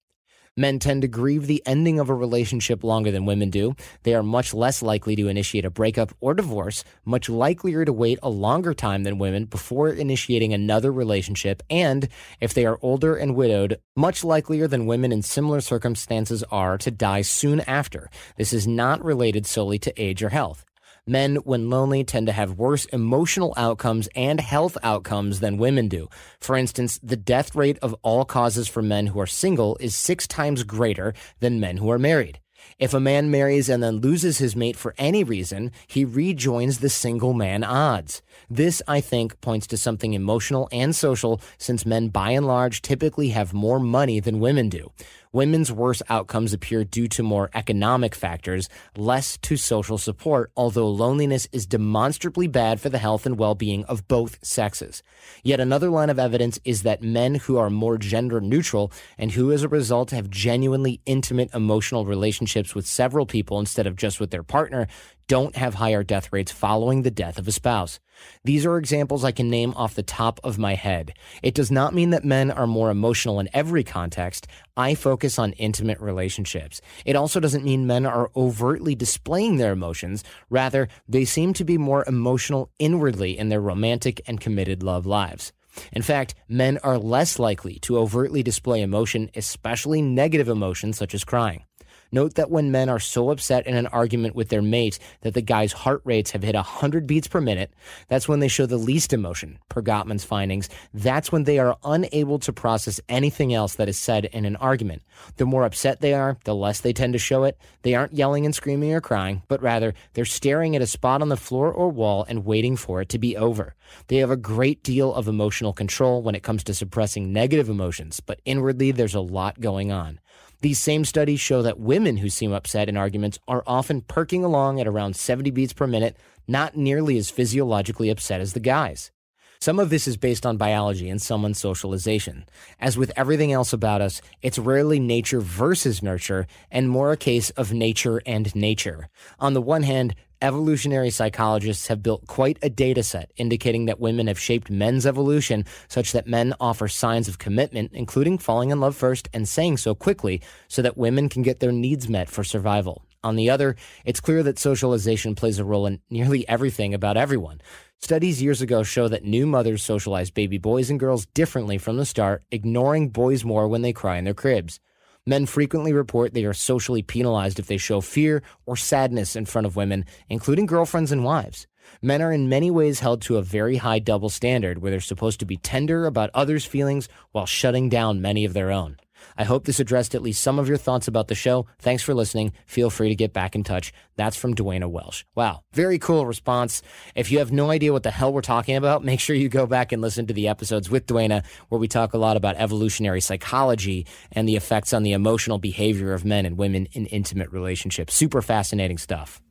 Men 0.55 0.77
tend 0.77 1.01
to 1.01 1.07
grieve 1.07 1.47
the 1.47 1.63
ending 1.65 1.99
of 1.99 2.09
a 2.09 2.13
relationship 2.13 2.83
longer 2.83 3.09
than 3.09 3.25
women 3.25 3.49
do. 3.49 3.75
They 4.03 4.13
are 4.13 4.21
much 4.21 4.53
less 4.53 4.83
likely 4.83 5.15
to 5.15 5.27
initiate 5.27 5.65
a 5.65 5.71
breakup 5.71 6.13
or 6.19 6.35
divorce, 6.35 6.83
much 7.05 7.27
likelier 7.27 7.85
to 7.85 7.91
wait 7.91 8.19
a 8.21 8.29
longer 8.29 8.75
time 8.75 9.01
than 9.01 9.17
women 9.17 9.45
before 9.45 9.89
initiating 9.89 10.53
another 10.53 10.91
relationship, 10.91 11.63
and 11.71 12.07
if 12.39 12.53
they 12.53 12.67
are 12.67 12.77
older 12.83 13.15
and 13.15 13.35
widowed, 13.35 13.79
much 13.95 14.23
likelier 14.23 14.67
than 14.67 14.85
women 14.85 15.11
in 15.11 15.23
similar 15.23 15.59
circumstances 15.59 16.43
are 16.51 16.77
to 16.77 16.91
die 16.91 17.23
soon 17.23 17.61
after. 17.61 18.11
This 18.37 18.53
is 18.53 18.67
not 18.67 19.03
related 19.03 19.47
solely 19.47 19.79
to 19.79 20.01
age 20.01 20.21
or 20.21 20.29
health. 20.29 20.65
Men, 21.05 21.35
when 21.37 21.69
lonely, 21.69 22.05
tend 22.05 22.27
to 22.27 22.33
have 22.33 22.57
worse 22.57 22.85
emotional 22.85 23.53
outcomes 23.57 24.07
and 24.15 24.39
health 24.39 24.77
outcomes 24.83 25.41
than 25.41 25.57
women 25.57 25.89
do. 25.89 26.07
For 26.39 26.55
instance, 26.55 26.97
the 27.03 27.17
death 27.17 27.55
rate 27.55 27.77
of 27.81 27.93
all 28.03 28.23
causes 28.23 28.69
for 28.69 28.81
men 28.81 29.07
who 29.07 29.19
are 29.19 29.27
single 29.27 29.75
is 29.81 29.95
six 29.95 30.25
times 30.27 30.63
greater 30.63 31.13
than 31.41 31.59
men 31.59 31.75
who 31.75 31.91
are 31.91 31.99
married. 31.99 32.39
If 32.79 32.93
a 32.93 33.01
man 33.01 33.29
marries 33.29 33.67
and 33.67 33.83
then 33.83 33.97
loses 33.97 34.37
his 34.37 34.55
mate 34.55 34.77
for 34.77 34.95
any 34.97 35.25
reason, 35.25 35.71
he 35.87 36.05
rejoins 36.05 36.79
the 36.79 36.89
single 36.89 37.33
man 37.33 37.65
odds. 37.65 38.21
This, 38.49 38.81
I 38.87 39.01
think, 39.01 39.39
points 39.41 39.67
to 39.67 39.77
something 39.77 40.13
emotional 40.13 40.69
and 40.71 40.95
social 40.95 41.41
since 41.57 41.85
men 41.85 42.09
by 42.09 42.31
and 42.31 42.45
large 42.45 42.81
typically 42.81 43.29
have 43.29 43.53
more 43.53 43.79
money 43.79 44.19
than 44.19 44.39
women 44.39 44.69
do. 44.69 44.91
Women's 45.33 45.71
worse 45.71 46.03
outcomes 46.09 46.53
appear 46.53 46.83
due 46.83 47.07
to 47.07 47.23
more 47.23 47.49
economic 47.55 48.13
factors, 48.13 48.69
less 48.95 49.35
to 49.39 49.57
social 49.57 49.97
support, 49.97 50.51
although 50.55 50.87
loneliness 50.87 51.47
is 51.51 51.65
demonstrably 51.65 52.47
bad 52.47 52.79
for 52.79 52.89
the 52.89 52.99
health 52.99 53.25
and 53.25 53.39
well-being 53.39 53.83
of 53.85 54.07
both 54.07 54.37
sexes. 54.45 55.01
Yet 55.43 55.59
another 55.59 55.89
line 55.89 56.11
of 56.11 56.19
evidence 56.19 56.59
is 56.63 56.83
that 56.83 57.01
men 57.01 57.33
who 57.33 57.57
are 57.57 57.71
more 57.71 57.97
gender 57.97 58.41
neutral 58.41 58.91
and 59.17 59.31
who 59.31 59.51
as 59.51 59.63
a 59.63 59.67
result 59.67 60.11
have 60.11 60.29
genuinely 60.29 61.01
intimate 61.07 61.51
emotional 61.51 62.05
relationships 62.05 62.75
with 62.75 62.85
several 62.85 63.25
people 63.25 63.59
instead 63.59 63.87
of 63.87 63.95
just 63.95 64.19
with 64.19 64.29
their 64.29 64.43
partner 64.43 64.87
don't 65.27 65.55
have 65.55 65.75
higher 65.75 66.03
death 66.03 66.31
rates 66.31 66.51
following 66.51 67.01
the 67.01 67.11
death 67.11 67.37
of 67.37 67.47
a 67.47 67.51
spouse. 67.51 67.99
These 68.43 68.65
are 68.65 68.77
examples 68.77 69.23
I 69.23 69.31
can 69.31 69.49
name 69.49 69.73
off 69.75 69.95
the 69.95 70.03
top 70.03 70.39
of 70.43 70.57
my 70.57 70.75
head. 70.75 71.13
It 71.41 71.55
does 71.55 71.71
not 71.71 71.93
mean 71.93 72.11
that 72.11 72.25
men 72.25 72.51
are 72.51 72.67
more 72.67 72.89
emotional 72.89 73.39
in 73.39 73.49
every 73.53 73.83
context. 73.83 74.47
I 74.77 74.95
focus 74.95 75.39
on 75.39 75.53
intimate 75.53 75.99
relationships. 75.99 76.81
It 77.05 77.15
also 77.15 77.39
doesn't 77.39 77.65
mean 77.65 77.87
men 77.87 78.05
are 78.05 78.31
overtly 78.35 78.95
displaying 78.95 79.57
their 79.57 79.73
emotions. 79.73 80.23
Rather, 80.49 80.87
they 81.07 81.25
seem 81.25 81.53
to 81.53 81.63
be 81.63 81.77
more 81.77 82.05
emotional 82.07 82.69
inwardly 82.79 83.37
in 83.37 83.49
their 83.49 83.61
romantic 83.61 84.21
and 84.27 84.39
committed 84.39 84.83
love 84.83 85.05
lives. 85.05 85.51
In 85.91 86.01
fact, 86.01 86.35
men 86.47 86.77
are 86.83 86.97
less 86.97 87.39
likely 87.39 87.79
to 87.79 87.97
overtly 87.97 88.43
display 88.43 88.81
emotion, 88.81 89.31
especially 89.35 90.01
negative 90.01 90.47
emotions 90.47 90.97
such 90.97 91.15
as 91.15 91.23
crying. 91.23 91.63
Note 92.13 92.35
that 92.35 92.51
when 92.51 92.69
men 92.69 92.89
are 92.89 92.99
so 92.99 93.31
upset 93.31 93.65
in 93.65 93.75
an 93.75 93.87
argument 93.87 94.35
with 94.35 94.49
their 94.49 94.61
mate 94.61 94.99
that 95.21 95.33
the 95.33 95.41
guy's 95.41 95.73
heart 95.73 95.99
rates 96.05 96.29
have 96.29 96.43
hit 96.43 96.53
100 96.53 97.07
beats 97.07 97.27
per 97.27 97.41
minute, 97.41 97.73
that's 98.07 98.27
when 98.27 98.39
they 98.39 98.47
show 98.47 98.67
the 98.67 98.77
least 98.77 99.13
emotion, 99.13 99.57
per 99.67 99.81
Gottman's 99.81 100.23
findings. 100.23 100.69
That's 100.93 101.31
when 101.31 101.45
they 101.45 101.57
are 101.57 101.75
unable 101.83 102.37
to 102.37 102.53
process 102.53 103.01
anything 103.09 103.51
else 103.51 103.73
that 103.75 103.89
is 103.89 103.97
said 103.97 104.25
in 104.25 104.45
an 104.45 104.57
argument. 104.57 105.01
The 105.37 105.47
more 105.47 105.63
upset 105.63 106.01
they 106.01 106.13
are, 106.13 106.37
the 106.43 106.53
less 106.53 106.81
they 106.81 106.93
tend 106.93 107.13
to 107.13 107.19
show 107.19 107.45
it. 107.45 107.57
They 107.81 107.95
aren't 107.95 108.13
yelling 108.13 108.45
and 108.45 108.53
screaming 108.53 108.93
or 108.93 109.01
crying, 109.01 109.41
but 109.47 109.63
rather 109.63 109.95
they're 110.13 110.23
staring 110.23 110.75
at 110.75 110.83
a 110.83 110.87
spot 110.87 111.23
on 111.23 111.29
the 111.29 111.35
floor 111.35 111.73
or 111.73 111.89
wall 111.89 112.27
and 112.29 112.45
waiting 112.45 112.75
for 112.75 113.01
it 113.01 113.09
to 113.09 113.17
be 113.17 113.35
over. 113.35 113.73
They 114.07 114.17
have 114.17 114.29
a 114.29 114.37
great 114.37 114.83
deal 114.83 115.15
of 115.15 115.27
emotional 115.27 115.73
control 115.73 116.21
when 116.21 116.35
it 116.35 116.43
comes 116.43 116.63
to 116.65 116.75
suppressing 116.75 117.33
negative 117.33 117.69
emotions, 117.69 118.19
but 118.19 118.39
inwardly 118.45 118.91
there's 118.91 119.15
a 119.15 119.19
lot 119.19 119.59
going 119.59 119.91
on. 119.91 120.19
These 120.63 120.79
same 120.79 121.03
studies 121.03 121.41
show 121.41 121.61
that 121.61 121.77
women 121.77 122.15
who 122.15 122.29
seem 122.29 122.53
upset 122.53 122.87
in 122.87 122.95
arguments 122.95 123.37
are 123.49 123.65
often 123.67 123.99
perking 123.99 124.45
along 124.45 124.79
at 124.79 124.87
around 124.87 125.17
70 125.17 125.51
beats 125.51 125.73
per 125.73 125.85
minute, 125.85 126.15
not 126.47 126.77
nearly 126.77 127.17
as 127.17 127.29
physiologically 127.29 128.09
upset 128.09 128.39
as 128.39 128.53
the 128.53 128.61
guys. 128.61 129.11
Some 129.59 129.77
of 129.77 129.89
this 129.89 130.07
is 130.07 130.15
based 130.15 130.45
on 130.45 130.55
biology 130.55 131.09
and 131.09 131.21
someone's 131.21 131.59
socialization. 131.59 132.45
As 132.79 132.97
with 132.97 133.11
everything 133.17 133.51
else 133.51 133.73
about 133.73 133.99
us, 133.99 134.21
it's 134.41 134.57
rarely 134.57 135.01
nature 135.01 135.41
versus 135.41 136.01
nurture 136.01 136.47
and 136.71 136.89
more 136.89 137.11
a 137.11 137.17
case 137.17 137.49
of 137.49 137.73
nature 137.73 138.21
and 138.25 138.55
nature. 138.55 139.09
On 139.41 139.53
the 139.53 139.61
one 139.61 139.83
hand, 139.83 140.15
evolutionary 140.43 141.09
psychologists 141.09 141.87
have 141.87 142.03
built 142.03 142.27
quite 142.27 142.59
a 142.61 142.69
data 142.69 143.01
set 143.01 143.31
indicating 143.37 143.85
that 143.85 143.99
women 143.99 144.27
have 144.27 144.37
shaped 144.37 144.69
men's 144.69 145.05
evolution 145.05 145.65
such 145.87 146.11
that 146.11 146.27
men 146.27 146.53
offer 146.59 146.89
signs 146.89 147.29
of 147.29 147.39
commitment, 147.39 147.91
including 147.93 148.37
falling 148.37 148.69
in 148.69 148.79
love 148.81 148.95
first 148.95 149.29
and 149.33 149.47
saying 149.47 149.77
so 149.77 149.95
quickly 149.95 150.41
so 150.67 150.81
that 150.81 150.97
women 150.97 151.29
can 151.29 151.41
get 151.41 151.61
their 151.61 151.71
needs 151.71 152.09
met 152.09 152.29
for 152.29 152.43
survival. 152.43 153.05
On 153.23 153.37
the 153.37 153.49
other, 153.49 153.77
it's 154.03 154.19
clear 154.19 154.43
that 154.43 154.59
socialization 154.59 155.33
plays 155.33 155.57
a 155.57 155.63
role 155.63 155.85
in 155.85 156.01
nearly 156.09 156.47
everything 156.49 156.93
about 156.93 157.15
everyone. 157.15 157.61
Studies 158.01 158.41
years 158.41 158.61
ago 158.61 158.83
show 158.83 159.07
that 159.07 159.23
new 159.23 159.47
mothers 159.47 159.81
socialize 159.81 160.29
baby 160.29 160.57
boys 160.57 160.89
and 160.89 160.99
girls 160.99 161.25
differently 161.27 161.77
from 161.77 161.95
the 161.95 162.05
start, 162.05 162.43
ignoring 162.51 163.09
boys 163.09 163.45
more 163.45 163.69
when 163.69 163.81
they 163.81 163.93
cry 163.93 164.17
in 164.17 164.25
their 164.25 164.33
cribs. 164.33 164.81
Men 165.25 165.45
frequently 165.45 165.93
report 165.93 166.33
they 166.33 166.43
are 166.43 166.53
socially 166.53 167.01
penalized 167.01 167.57
if 167.57 167.67
they 167.67 167.77
show 167.77 168.01
fear 168.01 168.43
or 168.65 168.75
sadness 168.75 169.37
in 169.37 169.45
front 169.45 169.65
of 169.65 169.77
women, 169.77 170.03
including 170.29 170.65
girlfriends 170.65 171.13
and 171.13 171.23
wives. 171.23 171.65
Men 172.01 172.21
are 172.21 172.33
in 172.33 172.49
many 172.49 172.69
ways 172.69 172.99
held 172.99 173.21
to 173.23 173.37
a 173.37 173.41
very 173.41 173.77
high 173.77 173.99
double 173.99 174.29
standard 174.29 174.79
where 174.79 174.91
they're 174.91 174.99
supposed 174.99 175.39
to 175.39 175.45
be 175.45 175.55
tender 175.55 176.05
about 176.05 176.29
others' 176.33 176.65
feelings 176.65 177.07
while 177.31 177.45
shutting 177.45 177.87
down 177.87 178.21
many 178.21 178.43
of 178.43 178.53
their 178.53 178.69
own. 178.69 178.97
I 179.37 179.43
hope 179.43 179.65
this 179.65 179.79
addressed 179.79 180.15
at 180.15 180.21
least 180.21 180.41
some 180.41 180.59
of 180.59 180.67
your 180.67 180.77
thoughts 180.77 181.07
about 181.07 181.27
the 181.27 181.35
show. 181.35 181.67
Thanks 181.79 182.03
for 182.03 182.13
listening. 182.13 182.53
Feel 182.65 182.89
free 182.89 183.09
to 183.09 183.15
get 183.15 183.33
back 183.33 183.55
in 183.55 183.63
touch. 183.63 183.93
That's 184.15 184.37
from 184.37 184.55
Duana 184.55 184.89
Welch. 184.89 185.25
Wow, 185.35 185.63
very 185.73 185.99
cool 185.99 186.25
response. 186.25 186.81
If 187.15 187.31
you 187.31 187.39
have 187.39 187.51
no 187.51 187.69
idea 187.69 187.93
what 187.93 188.03
the 188.03 188.11
hell 188.11 188.31
we're 188.31 188.41
talking 188.41 188.75
about, 188.75 189.03
make 189.13 189.19
sure 189.19 189.35
you 189.35 189.49
go 189.49 189.65
back 189.65 189.91
and 189.91 190.01
listen 190.01 190.27
to 190.27 190.33
the 190.33 190.47
episodes 190.47 190.89
with 190.89 191.07
Duana, 191.07 191.45
where 191.69 191.79
we 191.79 191.87
talk 191.87 192.13
a 192.13 192.17
lot 192.17 192.37
about 192.37 192.55
evolutionary 192.57 193.21
psychology 193.21 194.05
and 194.31 194.47
the 194.47 194.55
effects 194.55 194.93
on 194.93 195.03
the 195.03 195.13
emotional 195.13 195.57
behavior 195.57 196.13
of 196.13 196.25
men 196.25 196.45
and 196.45 196.57
women 196.57 196.87
in 196.93 197.05
intimate 197.07 197.51
relationships. 197.51 198.13
Super 198.13 198.41
fascinating 198.41 198.97
stuff. 198.97 199.41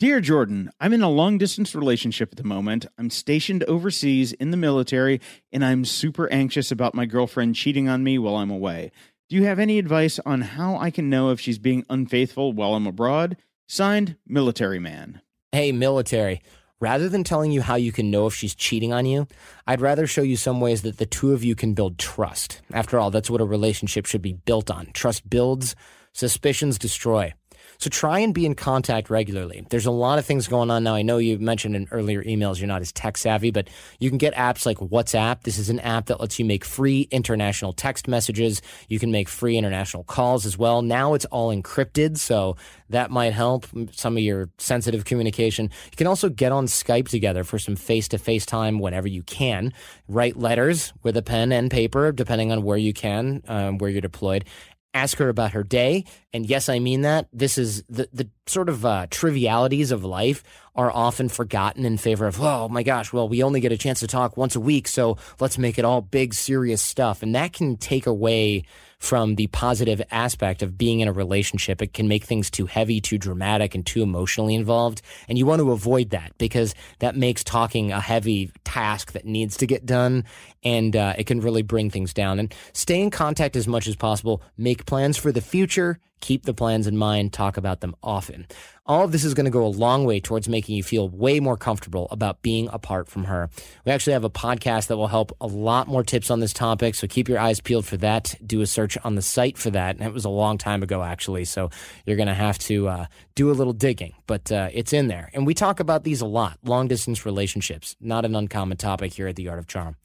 Dear 0.00 0.22
Jordan, 0.22 0.70
I'm 0.80 0.94
in 0.94 1.02
a 1.02 1.10
long 1.10 1.36
distance 1.36 1.74
relationship 1.74 2.30
at 2.32 2.38
the 2.38 2.42
moment. 2.42 2.86
I'm 2.96 3.10
stationed 3.10 3.64
overseas 3.64 4.32
in 4.32 4.50
the 4.50 4.56
military, 4.56 5.20
and 5.52 5.62
I'm 5.62 5.84
super 5.84 6.26
anxious 6.32 6.72
about 6.72 6.94
my 6.94 7.04
girlfriend 7.04 7.54
cheating 7.54 7.86
on 7.86 8.02
me 8.02 8.16
while 8.16 8.36
I'm 8.36 8.50
away. 8.50 8.92
Do 9.30 9.36
you 9.36 9.44
have 9.44 9.60
any 9.60 9.78
advice 9.78 10.18
on 10.26 10.40
how 10.40 10.76
I 10.76 10.90
can 10.90 11.08
know 11.08 11.30
if 11.30 11.38
she's 11.38 11.60
being 11.60 11.86
unfaithful 11.88 12.52
while 12.52 12.74
I'm 12.74 12.88
abroad? 12.88 13.36
Signed, 13.68 14.16
Military 14.26 14.80
Man. 14.80 15.20
Hey, 15.52 15.70
military. 15.70 16.42
Rather 16.80 17.08
than 17.08 17.22
telling 17.22 17.52
you 17.52 17.62
how 17.62 17.76
you 17.76 17.92
can 17.92 18.10
know 18.10 18.26
if 18.26 18.34
she's 18.34 18.56
cheating 18.56 18.92
on 18.92 19.06
you, 19.06 19.28
I'd 19.68 19.80
rather 19.80 20.08
show 20.08 20.22
you 20.22 20.36
some 20.36 20.60
ways 20.60 20.82
that 20.82 20.96
the 20.96 21.06
two 21.06 21.32
of 21.32 21.44
you 21.44 21.54
can 21.54 21.74
build 21.74 21.96
trust. 21.96 22.60
After 22.72 22.98
all, 22.98 23.12
that's 23.12 23.30
what 23.30 23.40
a 23.40 23.44
relationship 23.44 24.04
should 24.04 24.20
be 24.20 24.32
built 24.32 24.68
on. 24.68 24.88
Trust 24.94 25.30
builds, 25.30 25.76
suspicions 26.12 26.76
destroy. 26.76 27.32
So 27.80 27.88
try 27.88 28.18
and 28.18 28.34
be 28.34 28.44
in 28.44 28.54
contact 28.54 29.08
regularly. 29.08 29.64
There's 29.70 29.86
a 29.86 29.90
lot 29.90 30.18
of 30.18 30.26
things 30.26 30.46
going 30.48 30.70
on 30.70 30.84
now. 30.84 30.94
I 30.94 31.00
know 31.00 31.16
you 31.16 31.38
mentioned 31.38 31.74
in 31.74 31.88
earlier 31.90 32.22
emails 32.22 32.58
you're 32.58 32.68
not 32.68 32.82
as 32.82 32.92
tech 32.92 33.16
savvy, 33.16 33.50
but 33.50 33.68
you 33.98 34.10
can 34.10 34.18
get 34.18 34.34
apps 34.34 34.66
like 34.66 34.76
WhatsApp. 34.76 35.44
This 35.44 35.56
is 35.56 35.70
an 35.70 35.80
app 35.80 36.06
that 36.06 36.20
lets 36.20 36.38
you 36.38 36.44
make 36.44 36.62
free 36.62 37.08
international 37.10 37.72
text 37.72 38.06
messages. 38.06 38.60
You 38.88 38.98
can 38.98 39.10
make 39.10 39.30
free 39.30 39.56
international 39.56 40.04
calls 40.04 40.44
as 40.44 40.58
well. 40.58 40.82
Now 40.82 41.14
it's 41.14 41.24
all 41.26 41.54
encrypted, 41.54 42.18
so 42.18 42.56
that 42.90 43.10
might 43.10 43.32
help 43.32 43.66
some 43.92 44.18
of 44.18 44.22
your 44.22 44.50
sensitive 44.58 45.06
communication. 45.06 45.70
You 45.90 45.96
can 45.96 46.06
also 46.06 46.28
get 46.28 46.52
on 46.52 46.66
Skype 46.66 47.08
together 47.08 47.44
for 47.44 47.58
some 47.58 47.76
face 47.76 48.08
to 48.08 48.18
face 48.18 48.44
time 48.44 48.78
whenever 48.78 49.08
you 49.08 49.22
can. 49.22 49.72
Write 50.06 50.36
letters 50.36 50.92
with 51.02 51.16
a 51.16 51.22
pen 51.22 51.50
and 51.50 51.70
paper, 51.70 52.12
depending 52.12 52.52
on 52.52 52.62
where 52.62 52.76
you 52.76 52.92
can, 52.92 53.42
um, 53.48 53.78
where 53.78 53.88
you're 53.88 54.02
deployed 54.02 54.44
ask 54.94 55.18
her 55.18 55.28
about 55.28 55.52
her 55.52 55.62
day. 55.62 56.04
And 56.32 56.46
yes, 56.46 56.68
I 56.68 56.78
mean 56.78 57.02
that. 57.02 57.28
This 57.32 57.58
is 57.58 57.84
the, 57.88 58.08
the 58.12 58.28
sort 58.50 58.68
of 58.68 58.84
uh, 58.84 59.06
trivialities 59.10 59.92
of 59.92 60.04
life 60.04 60.42
are 60.74 60.90
often 60.90 61.28
forgotten 61.28 61.84
in 61.84 61.96
favor 61.96 62.26
of, 62.26 62.40
oh 62.40 62.68
my 62.68 62.82
gosh, 62.82 63.12
well, 63.12 63.28
we 63.28 63.42
only 63.42 63.60
get 63.60 63.72
a 63.72 63.76
chance 63.76 64.00
to 64.00 64.06
talk 64.06 64.36
once 64.36 64.56
a 64.56 64.60
week, 64.60 64.86
so 64.86 65.16
let's 65.40 65.58
make 65.58 65.78
it 65.78 65.84
all 65.84 66.00
big, 66.00 66.32
serious 66.32 66.80
stuff. 66.80 67.22
And 67.22 67.34
that 67.34 67.52
can 67.52 67.76
take 67.76 68.06
away 68.06 68.64
from 68.98 69.34
the 69.36 69.46
positive 69.48 70.02
aspect 70.10 70.62
of 70.62 70.76
being 70.76 71.00
in 71.00 71.08
a 71.08 71.12
relationship. 71.12 71.80
It 71.80 71.94
can 71.94 72.06
make 72.06 72.24
things 72.24 72.50
too 72.50 72.66
heavy, 72.66 73.00
too 73.00 73.18
dramatic, 73.18 73.74
and 73.74 73.84
too 73.84 74.02
emotionally 74.02 74.54
involved. 74.54 75.00
And 75.26 75.38
you 75.38 75.46
want 75.46 75.60
to 75.60 75.72
avoid 75.72 76.10
that 76.10 76.32
because 76.36 76.74
that 76.98 77.16
makes 77.16 77.42
talking 77.42 77.92
a 77.92 78.00
heavy 78.00 78.52
task 78.62 79.12
that 79.12 79.24
needs 79.24 79.56
to 79.58 79.66
get 79.66 79.86
done. 79.86 80.24
And 80.62 80.94
uh, 80.94 81.14
it 81.16 81.26
can 81.26 81.40
really 81.40 81.62
bring 81.62 81.90
things 81.90 82.12
down. 82.12 82.38
And 82.38 82.54
stay 82.74 83.00
in 83.00 83.10
contact 83.10 83.56
as 83.56 83.66
much 83.66 83.86
as 83.86 83.96
possible. 83.96 84.42
Make 84.58 84.84
plans 84.84 85.16
for 85.16 85.32
the 85.32 85.40
future 85.40 85.98
Keep 86.20 86.44
the 86.44 86.54
plans 86.54 86.86
in 86.86 86.96
mind, 86.96 87.32
talk 87.32 87.56
about 87.56 87.80
them 87.80 87.96
often. 88.02 88.46
All 88.86 89.04
of 89.04 89.12
this 89.12 89.24
is 89.24 89.34
going 89.34 89.44
to 89.44 89.50
go 89.50 89.64
a 89.64 89.68
long 89.68 90.04
way 90.04 90.20
towards 90.20 90.48
making 90.48 90.76
you 90.76 90.82
feel 90.82 91.08
way 91.08 91.40
more 91.40 91.56
comfortable 91.56 92.08
about 92.10 92.42
being 92.42 92.68
apart 92.72 93.08
from 93.08 93.24
her. 93.24 93.48
We 93.84 93.92
actually 93.92 94.14
have 94.14 94.24
a 94.24 94.30
podcast 94.30 94.88
that 94.88 94.96
will 94.96 95.06
help 95.06 95.34
a 95.40 95.46
lot 95.46 95.88
more 95.88 96.02
tips 96.02 96.30
on 96.30 96.40
this 96.40 96.52
topic, 96.52 96.94
so 96.94 97.06
keep 97.06 97.28
your 97.28 97.38
eyes 97.38 97.60
peeled 97.60 97.86
for 97.86 97.96
that. 97.98 98.34
Do 98.44 98.60
a 98.60 98.66
search 98.66 98.98
on 99.04 99.14
the 99.14 99.22
site 99.22 99.56
for 99.56 99.70
that. 99.70 99.96
And 99.96 100.04
it 100.04 100.12
was 100.12 100.24
a 100.24 100.30
long 100.30 100.58
time 100.58 100.82
ago, 100.82 101.02
actually, 101.02 101.44
so 101.44 101.70
you're 102.04 102.16
going 102.16 102.26
to 102.26 102.34
have 102.34 102.58
to 102.60 102.88
uh, 102.88 103.06
do 103.34 103.50
a 103.50 103.52
little 103.52 103.72
digging, 103.72 104.14
but 104.26 104.50
uh, 104.50 104.68
it's 104.72 104.92
in 104.92 105.08
there. 105.08 105.30
And 105.32 105.46
we 105.46 105.54
talk 105.54 105.80
about 105.80 106.04
these 106.04 106.20
a 106.20 106.26
lot 106.26 106.58
long 106.64 106.88
distance 106.88 107.24
relationships, 107.24 107.96
not 108.00 108.24
an 108.24 108.34
uncommon 108.34 108.76
topic 108.76 109.12
here 109.12 109.28
at 109.28 109.36
The 109.36 109.48
Art 109.48 109.58
of 109.58 109.66
Charm. 109.66 109.96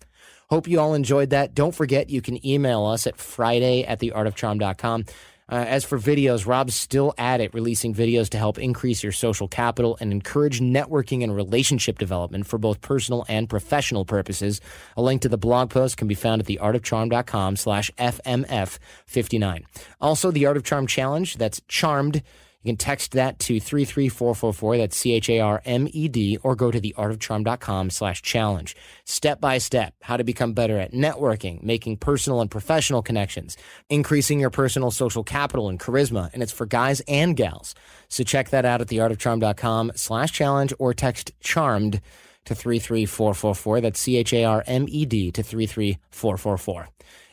Hope 0.49 0.67
you 0.67 0.79
all 0.79 0.93
enjoyed 0.93 1.31
that. 1.31 1.55
Don't 1.55 1.73
forget, 1.73 2.09
you 2.09 2.21
can 2.21 2.45
email 2.45 2.85
us 2.85 3.07
at 3.07 3.17
friday 3.17 3.83
at 3.83 3.99
theartofcharm.com. 3.99 5.05
Uh, 5.47 5.55
as 5.67 5.83
for 5.83 5.99
videos, 5.99 6.47
Rob's 6.47 6.73
still 6.73 7.13
at 7.17 7.39
it, 7.39 7.53
releasing 7.53 7.93
videos 7.93 8.29
to 8.29 8.37
help 8.37 8.57
increase 8.57 9.03
your 9.03 9.11
social 9.11 9.47
capital 9.47 9.95
and 10.01 10.11
encourage 10.11 10.59
networking 10.59 11.23
and 11.23 11.35
relationship 11.35 11.99
development 11.99 12.47
for 12.47 12.57
both 12.57 12.81
personal 12.81 13.25
and 13.27 13.47
professional 13.47 14.05
purposes. 14.05 14.59
A 14.97 15.01
link 15.03 15.21
to 15.21 15.29
the 15.29 15.37
blog 15.37 15.69
post 15.69 15.97
can 15.97 16.07
be 16.07 16.15
found 16.15 16.41
at 16.41 16.47
theartofcharm.com 16.47 17.57
slash 17.57 17.91
FMF59. 17.99 19.63
Also, 20.01 20.31
the 20.31 20.47
Art 20.47 20.57
of 20.57 20.63
Charm 20.63 20.87
Challenge, 20.87 21.35
that's 21.37 21.61
charmed 21.67 22.23
you 22.65 22.71
can 22.71 22.77
text 22.77 23.11
that 23.11 23.37
to 23.37 23.59
33444, 23.59 24.77
that's 24.77 24.97
C-H-A-R-M-E-D, 24.97 26.39
or 26.41 26.55
go 26.55 26.71
to 26.71 26.81
theartofcharm.com 26.81 27.91
slash 27.91 28.23
challenge. 28.23 28.75
Step 29.03 29.39
by 29.39 29.59
step, 29.59 29.93
how 30.01 30.17
to 30.17 30.23
become 30.23 30.53
better 30.53 30.79
at 30.79 30.91
networking, 30.91 31.61
making 31.61 31.97
personal 31.97 32.41
and 32.41 32.49
professional 32.49 33.03
connections, 33.03 33.55
increasing 33.91 34.39
your 34.39 34.49
personal 34.49 34.89
social 34.89 35.23
capital 35.23 35.69
and 35.69 35.79
charisma, 35.79 36.31
and 36.33 36.41
it's 36.41 36.51
for 36.51 36.65
guys 36.65 37.01
and 37.01 37.37
gals. 37.37 37.75
So 38.07 38.23
check 38.23 38.49
that 38.49 38.65
out 38.65 38.81
at 38.81 38.87
theartofcharm.com 38.87 39.91
slash 39.95 40.31
challenge 40.31 40.73
or 40.79 40.95
text 40.95 41.33
charmed 41.41 42.01
to 42.45 42.55
33444. 42.55 43.81
That's 43.81 43.99
C-H-A-R-M-E-D 43.99 45.31
to 45.33 45.43
33444. 45.43 46.89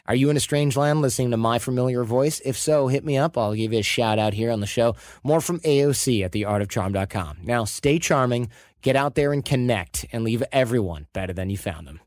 Are 0.07 0.17
you 0.17 0.31
in 0.31 0.37
a 0.37 0.41
strange 0.41 0.77
land 0.77 1.01
listening 1.01 1.31
to 1.31 1.37
my 1.37 1.61
familiar 1.61 2.03
voice? 2.03 2.41
If 2.45 2.59
so, 2.59 2.89
hit 2.89 3.05
me 3.05 3.17
up. 3.17 3.39
I'll 3.39 3.55
give 3.55 3.73
you 3.73 3.79
a 3.79 3.85
shout 3.85 4.19
out 4.19 4.35
here 4.35 4.51
on 4.51 4.59
the 4.61 4.67
show. 4.67 4.97
More 5.23 5.41
from 5.41 5.61
AOC 5.61 6.25
at 6.25 6.33
theartofcharm.com. 6.33 7.39
Now, 7.45 7.65
stay 7.65 8.01
charming, 8.01 8.51
get 8.81 8.97
out 8.97 9.15
there 9.15 9.33
and 9.33 9.45
connect, 9.45 10.07
and 10.13 10.25
leave 10.25 10.43
everyone 10.51 11.07
better 11.13 11.33
than 11.33 11.51
you 11.51 11.57
found 11.57 11.87
them. 11.87 12.01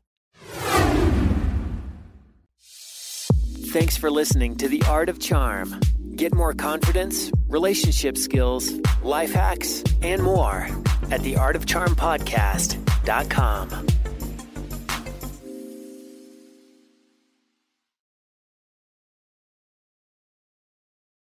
Thanks 3.68 3.96
for 3.96 4.10
listening 4.10 4.56
to 4.56 4.68
The 4.68 4.82
Art 4.88 5.08
of 5.08 5.18
Charm. 5.18 5.80
Get 6.14 6.34
more 6.34 6.52
confidence, 6.54 7.32
relationship 7.48 8.18
skills, 8.18 8.70
life 9.02 9.32
hacks, 9.32 9.82
and 10.02 10.22
more 10.22 10.68
at 11.10 11.20
theartofcharmpodcast.com. 11.20 13.86